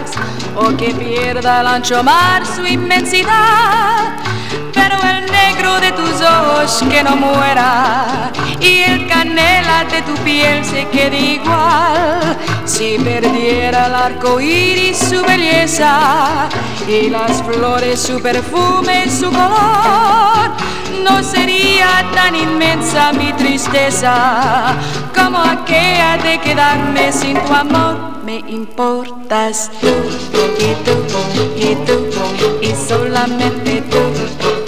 o 0.55 0.77
que 0.77 0.95
pierda 0.95 1.63
el 1.63 1.67
ancho 1.67 2.05
mar 2.05 2.47
su 2.47 2.65
inmensidad. 2.65 4.38
Pero 4.79 4.97
el 5.13 5.27
negro 5.31 5.81
de 5.81 5.91
tus 5.93 6.21
ojos 6.21 6.85
que 6.89 7.03
no 7.03 7.17
muera 7.17 8.31
y 8.61 8.83
el 8.83 9.09
canela 9.09 9.85
de 9.91 10.03
tu 10.03 10.15
piel 10.23 10.65
se 10.65 10.87
quede 10.89 11.19
igual. 11.19 12.37
Si 12.65 12.97
perdiera 12.99 13.87
el 13.87 13.95
arco 13.95 14.41
iris 14.41 14.99
su 14.99 15.21
belleza 15.25 16.49
y 16.87 17.11
las 17.11 17.43
flores 17.43 18.01
su 18.01 18.21
perfume, 18.21 19.11
su 19.11 19.31
color, 19.31 20.51
no 21.03 21.23
sería 21.25 22.05
tan 22.15 22.37
inmensa 22.37 23.13
mi 23.13 23.33
tristeza 23.33 24.77
como 25.15 25.39
aquella 25.39 26.19
de 26.19 26.39
quedarme 26.41 27.11
sin 27.13 27.37
tu 27.45 27.53
amor. 27.53 27.97
Me 28.25 28.45
importas 28.47 29.71
tú 29.81 29.89
y 30.67 30.75
tú 30.85 30.95
y 31.57 31.75
tú 31.87 32.07
y 32.61 32.89
solamente 32.89 33.83
tú 33.91 34.68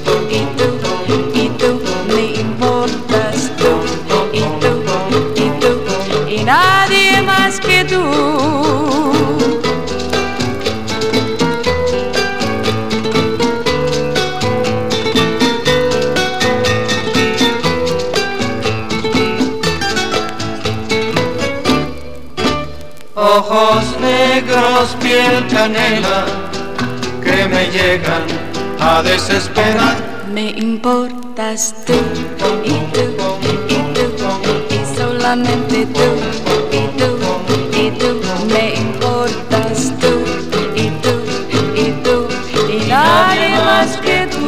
a 29.01 29.03
desesperar. 29.03 29.97
Me 30.31 30.51
importas 30.51 31.75
tú 31.85 31.93
y 32.63 32.75
tú 32.93 33.05
y 33.67 33.79
tú 33.95 34.05
y 34.69 34.97
solamente 34.97 35.87
tú 35.87 36.09
y 36.71 36.81
tú 36.99 37.09
y 37.81 37.91
tú 37.99 38.11
me 38.53 38.75
importas 38.75 39.91
tú 40.01 40.13
y 40.75 40.85
tú 41.03 41.13
y 41.75 41.85
tú 42.03 42.15
y 42.71 42.89
nadie 42.89 43.55
más 43.69 43.97
que 43.97 44.27
tú. 44.27 44.39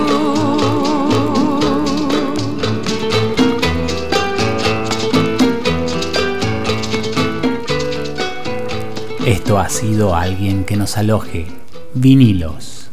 Esto 9.26 9.58
ha 9.58 9.70
sido 9.70 10.16
alguien 10.16 10.64
que 10.64 10.76
nos 10.76 10.98
aloje. 10.98 11.48
Vinilos. 11.96 12.84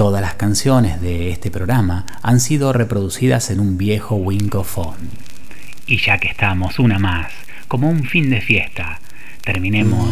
Todas 0.00 0.22
las 0.22 0.34
canciones 0.50 1.00
de 1.00 1.30
este 1.30 1.48
programa 1.48 2.06
han 2.22 2.40
sido 2.40 2.72
reproducidas 2.72 3.50
en 3.50 3.60
un 3.60 3.78
viejo 3.78 4.16
Wincophone. 4.16 5.08
Y 5.86 5.98
ya 5.98 6.18
que 6.18 6.26
estamos 6.26 6.80
una 6.80 6.98
más, 6.98 7.30
como 7.68 7.88
un 7.88 8.02
fin 8.02 8.30
de 8.30 8.40
fiesta, 8.40 8.98
terminemos 9.44 10.08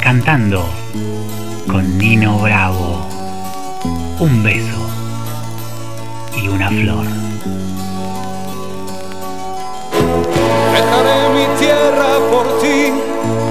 cantando 0.00 0.68
con 1.68 1.96
Nino 1.96 2.40
Bravo. 2.40 3.08
Un 4.18 4.42
beso 4.42 4.90
y 6.42 6.48
una 6.48 6.68
flor. 6.68 7.06
Dejaré 10.74 11.28
mi 11.36 11.60
tierra 11.60 12.18
por 12.32 12.60
ti, 12.60 12.92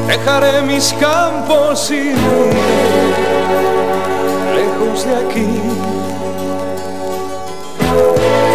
dejaré 0.09 0.61
mis 0.61 0.91
campos 0.99 1.89
y 1.89 3.34
lejos 4.95 5.05
de 5.05 5.15
aquí. 5.15 5.47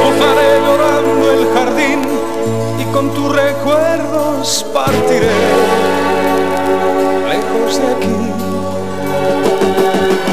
Cruzaré 0.00 0.60
llorando 0.66 1.32
el 1.32 1.46
jardín 1.54 2.00
y 2.78 2.84
con 2.92 3.12
tus 3.14 3.34
recuerdos 3.34 4.66
partiré 4.72 5.30
lejos 7.28 7.80
de 7.80 7.86
aquí. 7.94 8.18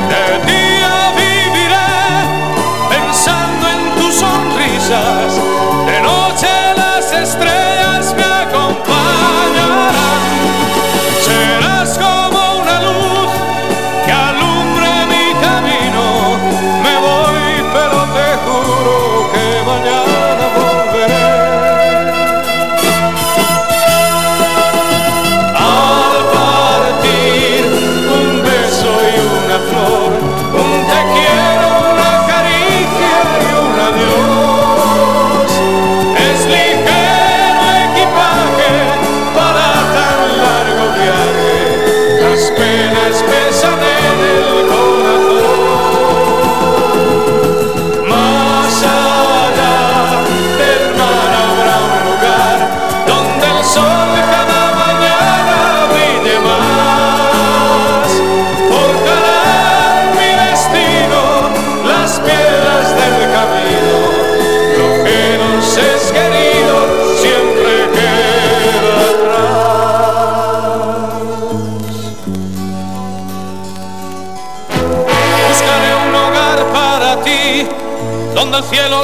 De 0.09 0.51
día 0.51 0.66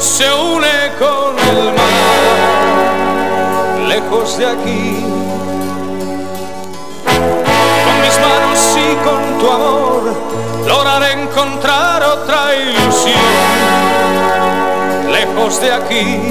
se 0.02 0.26
une 0.34 0.92
con 1.00 1.38
el 1.50 1.74
mar, 1.74 2.24
lejos 3.88 4.38
de 4.38 4.46
aquí. 4.46 5.06
Con 7.06 8.02
mis 8.02 8.20
manos 8.20 8.78
y 8.78 8.96
con 9.06 9.38
tu 9.40 9.50
amor, 9.52 10.02
lograré 10.68 11.12
encontrar 11.22 12.04
otra 12.04 12.56
ilusión. 12.56 13.14
lejos 15.12 15.62
de 15.62 15.72
aquí 15.72 16.22